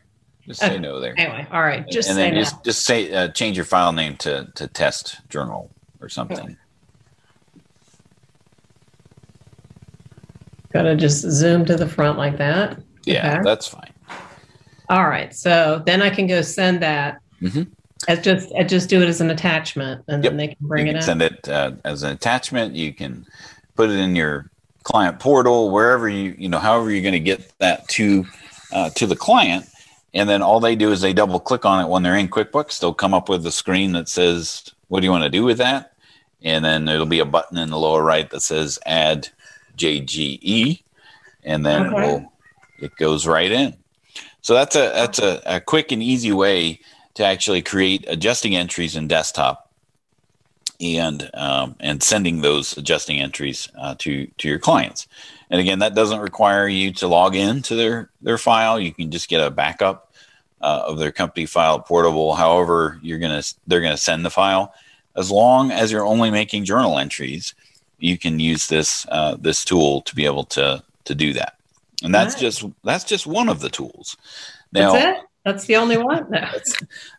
Just 0.48 0.60
say 0.60 0.72
Okay. 0.72 0.80
no 0.80 1.00
there. 1.00 1.14
Anyway, 1.18 1.48
all 1.52 1.62
right. 1.64 1.88
Just 1.90 2.10
and 2.10 2.16
say 2.18 2.24
then 2.26 2.34
no. 2.34 2.40
just 2.42 2.64
just 2.66 2.86
say 2.86 3.12
uh, 3.14 3.30
change 3.30 3.56
your 3.58 3.66
file 3.66 3.94
name 3.94 4.18
to 4.18 4.48
to 4.56 4.68
test 4.68 5.22
journal 5.30 5.72
or 6.02 6.10
something. 6.10 6.58
Gotta 10.74 10.96
just 10.96 11.22
zoom 11.22 11.66
to 11.66 11.76
the 11.76 11.88
front 11.88 12.18
like 12.18 12.38
that. 12.40 12.80
Yeah, 13.06 13.34
Okay. 13.36 13.44
that's 13.44 13.68
fine. 13.68 13.94
All 14.90 15.08
right. 15.08 15.34
So 15.34 15.82
then 15.86 16.02
I 16.02 16.10
can 16.10 16.28
go 16.28 16.42
send 16.42 16.82
that. 16.82 17.20
Mm-hmm. 17.42 17.64
As 18.10 18.20
just 18.20 18.54
I 18.58 18.64
just 18.64 18.90
do 18.90 19.02
it 19.02 19.08
as 19.08 19.22
an 19.22 19.30
attachment, 19.30 20.04
and 20.10 20.22
then 20.22 20.36
they 20.36 20.48
can 20.48 20.58
bring 20.60 20.88
you 20.88 20.92
it 20.92 20.94
can 20.96 20.98
up. 20.98 21.04
send 21.04 21.22
it 21.22 21.48
uh, 21.48 21.72
as 21.86 22.04
an 22.04 22.12
attachment. 22.12 22.76
You 22.76 22.94
can 22.94 23.26
put 23.76 23.90
it 23.90 23.98
in 23.98 24.14
your 24.14 24.52
client 24.84 25.20
portal, 25.20 25.70
wherever 25.72 26.10
you 26.10 26.36
you 26.38 26.50
know, 26.50 26.60
however 26.60 26.92
you're 26.92 27.02
going 27.02 27.14
to 27.14 27.20
get 27.22 27.58
that 27.60 27.88
to 27.90 28.26
uh, 28.74 28.90
to 28.92 29.08
the 29.08 29.16
client. 29.16 29.66
And 30.14 30.30
then 30.30 30.42
all 30.42 30.60
they 30.60 30.76
do 30.76 30.92
is 30.92 31.02
they 31.02 31.14
double 31.14 31.40
click 31.40 31.66
on 31.66 31.84
it 31.84 31.90
when 31.90 32.04
they're 32.04 32.16
in 32.16 32.30
QuickBooks. 32.30 32.80
They'll 32.80 32.94
come 32.94 33.14
up 33.14 33.30
with 33.30 33.46
a 33.46 33.52
screen 33.52 33.94
that 33.94 34.08
says, 34.08 34.72
"What 34.88 35.00
do 35.00 35.06
you 35.06 35.12
want 35.12 35.24
to 35.24 35.30
do 35.30 35.44
with 35.44 35.58
that?" 35.58 35.94
And 36.44 36.64
then 36.64 36.86
there'll 36.86 37.06
be 37.06 37.20
a 37.20 37.26
button 37.26 37.58
in 37.58 37.70
the 37.70 37.80
lower 37.80 38.04
right 38.04 38.30
that 38.30 38.42
says 38.42 38.78
"Add 38.86 39.30
JGE," 39.78 40.84
and 41.44 41.66
then 41.66 41.88
it 41.88 41.94
will 41.94 42.34
it 42.80 42.96
goes 42.98 43.26
right 43.26 43.52
in. 43.52 43.76
So 44.42 44.54
that's 44.54 44.76
a 44.76 44.92
that's 44.94 45.20
a, 45.20 45.42
a 45.46 45.60
quick 45.60 45.92
and 45.92 46.04
easy 46.04 46.32
way 46.32 46.80
to 47.16 47.26
actually 47.26 47.62
create 47.62 48.06
adjusting 48.08 48.56
entries 48.56 48.96
in 48.96 49.08
desktop 49.08 49.72
and 50.82 51.30
um, 51.34 51.76
and 51.80 52.04
sending 52.04 52.42
those 52.42 52.78
adjusting 52.78 53.20
entries 53.20 53.70
uh, 53.80 53.96
to 54.00 54.28
to 54.38 54.48
your 54.48 54.60
clients. 54.60 55.08
And 55.54 55.62
again, 55.62 55.78
that 55.80 55.94
doesn't 55.94 56.20
require 56.20 56.68
you 56.68 56.92
to 56.94 57.08
log 57.08 57.36
in 57.36 57.62
to 57.62 57.76
their 57.76 58.10
their 58.24 58.40
file. 58.40 58.80
You 58.80 58.92
can 58.92 59.12
just 59.12 59.30
get 59.30 59.40
a 59.40 59.52
backup 59.52 60.12
uh, 60.62 60.86
of 60.88 60.98
their 60.98 61.12
company 61.12 61.46
file 61.46 61.80
portable. 61.80 62.34
However, 62.34 62.98
you're 63.04 63.20
gonna 63.20 63.44
they're 63.68 63.80
gonna 63.80 63.96
send 63.96 64.26
the 64.26 64.32
file. 64.32 64.74
As 65.16 65.30
long 65.30 65.70
as 65.70 65.92
you're 65.92 66.08
only 66.08 66.32
making 66.32 66.66
journal 66.66 66.98
entries, 66.98 67.54
you 68.00 68.18
can 68.18 68.40
use 68.40 68.66
this 68.66 69.06
uh, 69.10 69.38
this 69.40 69.64
tool 69.64 70.02
to 70.02 70.16
be 70.16 70.26
able 70.26 70.46
to 70.46 70.84
to 71.06 71.14
do 71.14 71.34
that. 71.34 71.60
And 72.02 72.16
that's 72.16 72.34
just 72.34 72.66
that's 72.84 73.04
just 73.04 73.28
one 73.28 73.48
of 73.48 73.60
the 73.60 73.70
tools. 73.70 74.18
Now, 74.72 74.94
That's 74.94 75.20
it. 75.20 75.26
That's 75.46 75.66
the 75.66 75.76
only 75.76 75.98
one. 75.98 76.32
No. 76.32 76.50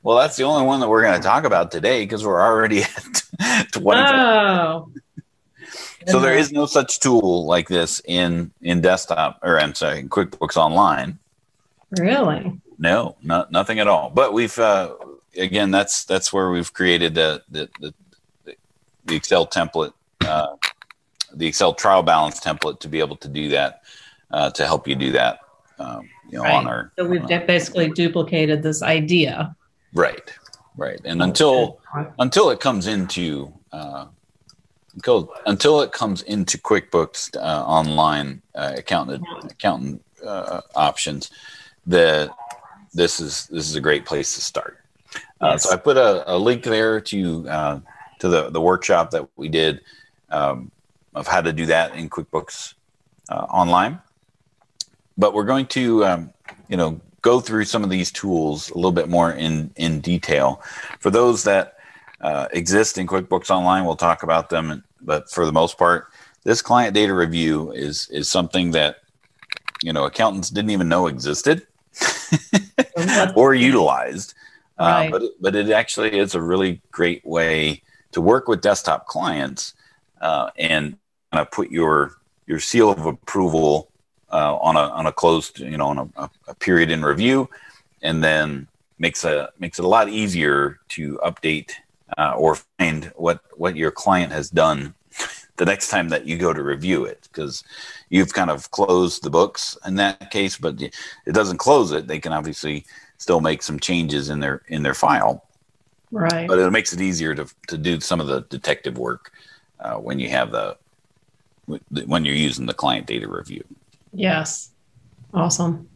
well, 0.02 0.18
that's 0.18 0.34
the 0.34 0.42
only 0.42 0.66
one 0.66 0.80
that 0.80 0.88
we're 0.88 1.02
going 1.02 1.20
to 1.20 1.24
talk 1.24 1.44
about 1.44 1.70
today 1.70 2.04
because 2.04 2.26
we're 2.26 2.42
already 2.42 2.82
at 3.38 3.70
20. 3.70 4.00
Oh. 4.00 4.90
So 6.08 6.20
there 6.20 6.34
is 6.36 6.52
no 6.52 6.66
such 6.66 7.00
tool 7.00 7.46
like 7.46 7.68
this 7.68 8.00
in 8.04 8.50
in 8.62 8.80
desktop 8.80 9.38
or 9.42 9.58
I'm 9.58 9.74
sorry, 9.74 10.00
in 10.00 10.08
QuickBooks 10.08 10.56
Online. 10.56 11.18
really. 11.98 12.60
No, 12.78 13.16
not 13.22 13.52
nothing 13.52 13.78
at 13.78 13.86
all. 13.86 14.10
But 14.10 14.32
we've 14.32 14.58
uh, 14.58 14.94
again 15.38 15.70
that's 15.70 16.04
that's 16.04 16.32
where 16.32 16.50
we've 16.50 16.72
created 16.72 17.14
the 17.14 17.42
the 17.48 17.68
the, 17.80 17.94
the 19.06 19.14
Excel 19.16 19.46
template, 19.46 19.92
uh, 20.26 20.56
the 21.32 21.46
Excel 21.46 21.72
trial 21.74 22.02
balance 22.02 22.40
template 22.40 22.80
to 22.80 22.88
be 22.88 22.98
able 22.98 23.16
to 23.16 23.28
do 23.28 23.48
that 23.50 23.82
uh, 24.30 24.50
to 24.50 24.66
help 24.66 24.88
you 24.88 24.94
do 24.96 25.12
that. 25.12 25.38
Um, 25.78 26.08
you 26.30 26.38
know, 26.38 26.44
on 26.44 26.66
our 26.66 26.92
So 26.96 27.04
we've 27.06 27.22
our- 27.30 27.40
basically 27.46 27.90
duplicated 27.90 28.62
this 28.62 28.82
idea. 28.82 29.54
right, 29.92 30.32
right, 30.76 31.00
and 31.04 31.22
until 31.22 31.80
until 32.18 32.50
it 32.50 32.58
comes 32.60 32.86
into 32.88 33.52
uh, 33.72 34.06
until 34.94 35.32
until 35.46 35.80
it 35.80 35.92
comes 35.92 36.22
into 36.22 36.58
QuickBooks 36.58 37.36
uh, 37.36 37.64
online 37.64 38.42
uh, 38.54 38.74
accountant 38.76 39.24
accountant 39.44 40.02
uh, 40.24 40.60
options, 40.74 41.30
that 41.86 42.30
this 42.92 43.20
is 43.20 43.46
this 43.48 43.68
is 43.68 43.74
a 43.74 43.80
great 43.80 44.06
place 44.06 44.34
to 44.34 44.40
start. 44.40 44.78
Uh, 45.40 45.50
Yes. 45.52 45.64
so 45.64 45.72
I 45.72 45.76
put 45.76 45.96
a, 45.96 46.34
a 46.34 46.36
link 46.38 46.62
there 46.62 47.00
to 47.00 47.48
uh, 47.48 47.80
to 48.20 48.28
the 48.28 48.50
the 48.50 48.60
workshop 48.60 49.10
that 49.10 49.28
we 49.36 49.48
did 49.48 49.80
um, 50.30 50.70
of 51.14 51.26
how 51.26 51.40
to 51.40 51.52
do 51.52 51.66
that 51.66 51.94
in 51.94 52.08
QuickBooks 52.08 52.74
uh, 53.28 53.46
online. 53.50 54.00
But 55.18 55.34
we're 55.34 55.44
going 55.44 55.66
to 55.66 56.04
um, 56.04 56.32
you 56.68 56.76
know 56.76 57.00
go 57.22 57.40
through 57.40 57.64
some 57.64 57.82
of 57.82 57.90
these 57.90 58.12
tools 58.12 58.70
a 58.70 58.74
little 58.74 58.92
bit 58.92 59.08
more 59.08 59.32
in 59.32 59.70
in 59.76 60.00
detail. 60.00 60.62
For 61.00 61.10
those 61.10 61.44
that 61.44 61.73
uh, 62.24 62.48
exist 62.52 62.96
in 62.98 63.06
QuickBooks 63.06 63.50
Online, 63.50 63.84
we'll 63.84 63.96
talk 64.08 64.22
about 64.22 64.48
them. 64.48 64.82
But 65.00 65.30
for 65.30 65.44
the 65.44 65.52
most 65.52 65.76
part, 65.78 66.08
this 66.44 66.62
client 66.62 66.94
data 66.94 67.14
review 67.14 67.70
is 67.72 68.08
is 68.10 68.30
something 68.30 68.72
that 68.72 68.92
you 69.82 69.92
know 69.92 70.04
accountants 70.06 70.48
didn't 70.50 70.70
even 70.76 70.88
know 70.88 71.06
existed 71.06 71.66
or 73.36 73.54
utilized. 73.54 74.34
Right. 74.78 75.06
Uh, 75.06 75.10
but 75.10 75.22
it- 75.22 75.32
but 75.40 75.54
it 75.54 75.70
actually 75.70 76.18
is 76.18 76.34
a 76.34 76.40
really 76.40 76.80
great 76.90 77.24
way 77.24 77.82
to 78.12 78.20
work 78.20 78.48
with 78.48 78.60
desktop 78.60 79.06
clients 79.06 79.74
uh, 80.20 80.50
and 80.58 80.96
kind 81.32 81.42
of 81.42 81.50
put 81.50 81.70
your 81.70 82.16
your 82.46 82.60
seal 82.60 82.90
of 82.90 83.04
approval 83.06 83.90
uh, 84.32 84.56
on 84.56 84.76
a 84.76 84.86
on 84.98 85.06
a 85.06 85.12
closed 85.12 85.60
you 85.60 85.76
know 85.76 85.86
on 85.88 85.98
a, 86.16 86.30
a 86.48 86.54
period 86.54 86.90
in 86.90 87.04
review, 87.04 87.48
and 88.02 88.24
then 88.24 88.66
makes 88.98 89.24
a 89.24 89.50
makes 89.58 89.78
it 89.78 89.84
a 89.84 89.88
lot 89.88 90.08
easier 90.08 90.78
to 90.88 91.18
update 91.24 91.72
uh, 92.18 92.34
or 92.36 92.56
find 92.78 93.12
what 93.16 93.40
what 93.56 93.76
your 93.76 93.90
client 93.90 94.32
has 94.32 94.50
done 94.50 94.94
the 95.56 95.64
next 95.64 95.88
time 95.88 96.08
that 96.08 96.26
you 96.26 96.36
go 96.36 96.52
to 96.52 96.62
review 96.62 97.04
it 97.04 97.28
because 97.32 97.64
you've 98.10 98.32
kind 98.32 98.50
of 98.50 98.70
closed 98.70 99.22
the 99.22 99.30
books 99.30 99.76
in 99.86 99.94
that 99.96 100.30
case 100.30 100.56
but 100.58 100.80
it 100.80 101.32
doesn't 101.32 101.58
close 101.58 101.92
it 101.92 102.06
they 102.06 102.18
can 102.18 102.32
obviously 102.32 102.84
still 103.18 103.40
make 103.40 103.62
some 103.62 103.78
changes 103.80 104.28
in 104.28 104.40
their 104.40 104.62
in 104.68 104.82
their 104.82 104.94
file 104.94 105.44
Right. 106.10 106.46
but 106.46 106.58
it 106.60 106.70
makes 106.70 106.92
it 106.92 107.00
easier 107.00 107.34
to, 107.34 107.46
to 107.66 107.76
do 107.76 107.98
some 108.00 108.20
of 108.20 108.28
the 108.28 108.42
detective 108.42 108.98
work 108.98 109.32
uh, 109.80 109.96
when 109.96 110.20
you 110.20 110.28
have 110.28 110.52
the 110.52 110.76
when 112.06 112.24
you're 112.24 112.34
using 112.34 112.66
the 112.66 112.74
client 112.74 113.06
data 113.06 113.26
review 113.26 113.64
Yes. 114.12 114.70
Awesome. 115.32 115.88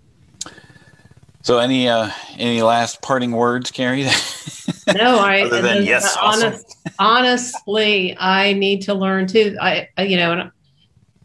So 1.49 1.59
any 1.61 1.89
uh 1.89 2.11
any 2.37 2.61
last 2.61 3.01
parting 3.01 3.33
words 3.33 3.71
carrie 3.71 4.05
No, 4.95 5.19
I 5.19 5.41
Other 5.45 5.63
than 5.63 5.85
yes, 5.87 6.05
uh, 6.15 6.21
awesome. 6.21 6.47
honest, 6.53 6.77
honestly, 6.99 8.15
I 8.19 8.53
need 8.53 8.83
to 8.83 8.93
learn 8.95 9.27
too. 9.27 9.57
I, 9.61 9.89
I- 9.97 10.03
you 10.03 10.19
know, 10.19 10.33
and 10.33 10.51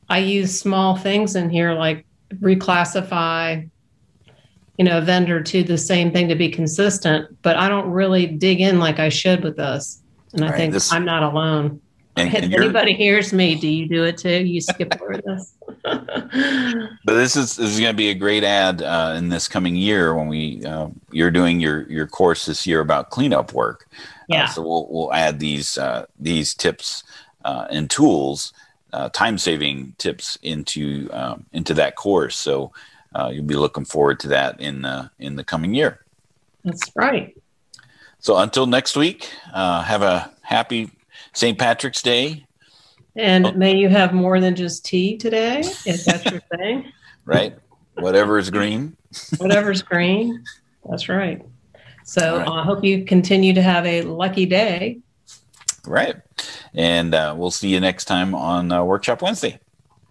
I 0.09 0.19
use 0.19 0.57
small 0.57 0.95
things 0.95 1.35
in 1.35 1.49
here 1.49 1.73
like 1.73 2.05
reclassify, 2.35 3.69
you 4.77 4.85
know, 4.85 4.97
a 4.97 5.01
vendor 5.01 5.41
to 5.43 5.61
the 5.63 5.77
same 5.77 6.11
thing 6.11 6.29
to 6.29 6.35
be 6.35 6.47
consistent, 6.49 7.37
but 7.41 7.57
I 7.57 7.67
don't 7.67 7.89
really 7.91 8.27
dig 8.27 8.61
in 8.61 8.79
like 8.79 8.99
I 8.99 9.09
should 9.09 9.43
with 9.43 9.57
this. 9.57 10.01
And 10.33 10.43
I 10.45 10.49
Right, 10.49 10.57
think 10.57 10.73
this- 10.73 10.91
I'm 10.93 11.03
not 11.05 11.23
alone. 11.23 11.81
and, 12.15 12.33
if 12.33 12.43
and 12.43 12.53
anybody 12.53 12.93
hears 12.93 13.33
me, 13.33 13.55
do 13.55 13.67
you 13.67 13.89
do 13.89 14.03
it 14.05 14.17
too? 14.17 14.45
You 14.45 14.61
skip 14.61 14.93
over 15.01 15.21
this. 15.25 15.53
But 17.05 17.15
this 17.15 17.35
is 17.35 17.57
this 17.57 17.69
is 17.69 17.79
going 17.79 17.91
to 17.91 17.97
be 17.97 18.09
a 18.09 18.15
great 18.15 18.43
ad 18.43 18.81
uh, 18.81 19.15
in 19.17 19.29
this 19.29 19.47
coming 19.47 19.75
year 19.75 20.15
when 20.15 20.27
we 20.27 20.63
uh, 20.65 20.87
you're 21.11 21.31
doing 21.31 21.59
your 21.59 21.89
your 21.91 22.07
course 22.07 22.45
this 22.45 22.65
year 22.65 22.79
about 22.79 23.09
cleanup 23.09 23.53
work. 23.53 23.87
yeah. 24.27 24.45
Uh, 24.45 24.47
so 24.47 24.61
we'll 24.61 24.87
we'll 24.89 25.13
add 25.13 25.39
these 25.39 25.77
uh, 25.77 26.05
these 26.19 26.53
tips 26.53 27.03
uh, 27.43 27.67
and 27.69 27.89
tools, 27.89 28.53
uh, 28.93 29.09
time 29.09 29.37
saving 29.37 29.93
tips 29.97 30.37
into 30.41 31.09
um, 31.11 31.45
into 31.51 31.73
that 31.73 31.95
course. 31.95 32.37
So 32.37 32.71
uh, 33.15 33.31
you'll 33.33 33.45
be 33.45 33.55
looking 33.55 33.85
forward 33.85 34.19
to 34.21 34.27
that 34.29 34.59
in 34.59 34.85
uh, 34.85 35.09
in 35.19 35.35
the 35.35 35.43
coming 35.43 35.73
year. 35.73 35.99
That's 36.63 36.91
right. 36.95 37.35
So 38.19 38.37
until 38.37 38.65
next 38.65 38.95
week, 38.95 39.29
uh, 39.53 39.83
have 39.83 40.01
a 40.01 40.31
happy 40.41 40.91
St. 41.33 41.57
Patrick's 41.57 42.01
Day. 42.01 42.45
And 43.15 43.45
Oh. 43.45 43.51
may 43.53 43.75
you 43.77 43.89
have 43.89 44.13
more 44.13 44.39
than 44.39 44.55
just 44.55 44.85
tea 44.85 45.17
today, 45.17 45.59
if 45.85 46.03
that's 46.05 46.25
your 46.25 46.41
thing. 46.57 46.91
Right, 47.25 47.55
whatever 47.95 48.37
is 48.39 48.49
green. 48.49 48.95
Whatever's 49.37 49.81
green. 49.83 50.43
That's 50.89 51.07
right. 51.09 51.41
So 52.05 52.37
right. 52.39 52.47
I 52.47 52.63
hope 52.63 52.83
you 52.83 53.05
continue 53.05 53.53
to 53.53 53.61
have 53.61 53.85
a 53.85 54.01
lucky 54.01 54.45
day. 54.45 54.99
Right, 55.85 56.15
and 56.73 57.13
uh, 57.13 57.35
we'll 57.37 57.51
see 57.51 57.69
you 57.69 57.79
next 57.79 58.05
time 58.05 58.33
on 58.33 58.71
uh, 58.71 58.83
Workshop 58.83 59.21
Wednesday. 59.21 59.59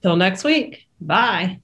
Till 0.03 0.17
next 0.17 0.45
week. 0.45 0.87
Bye. 1.01 1.61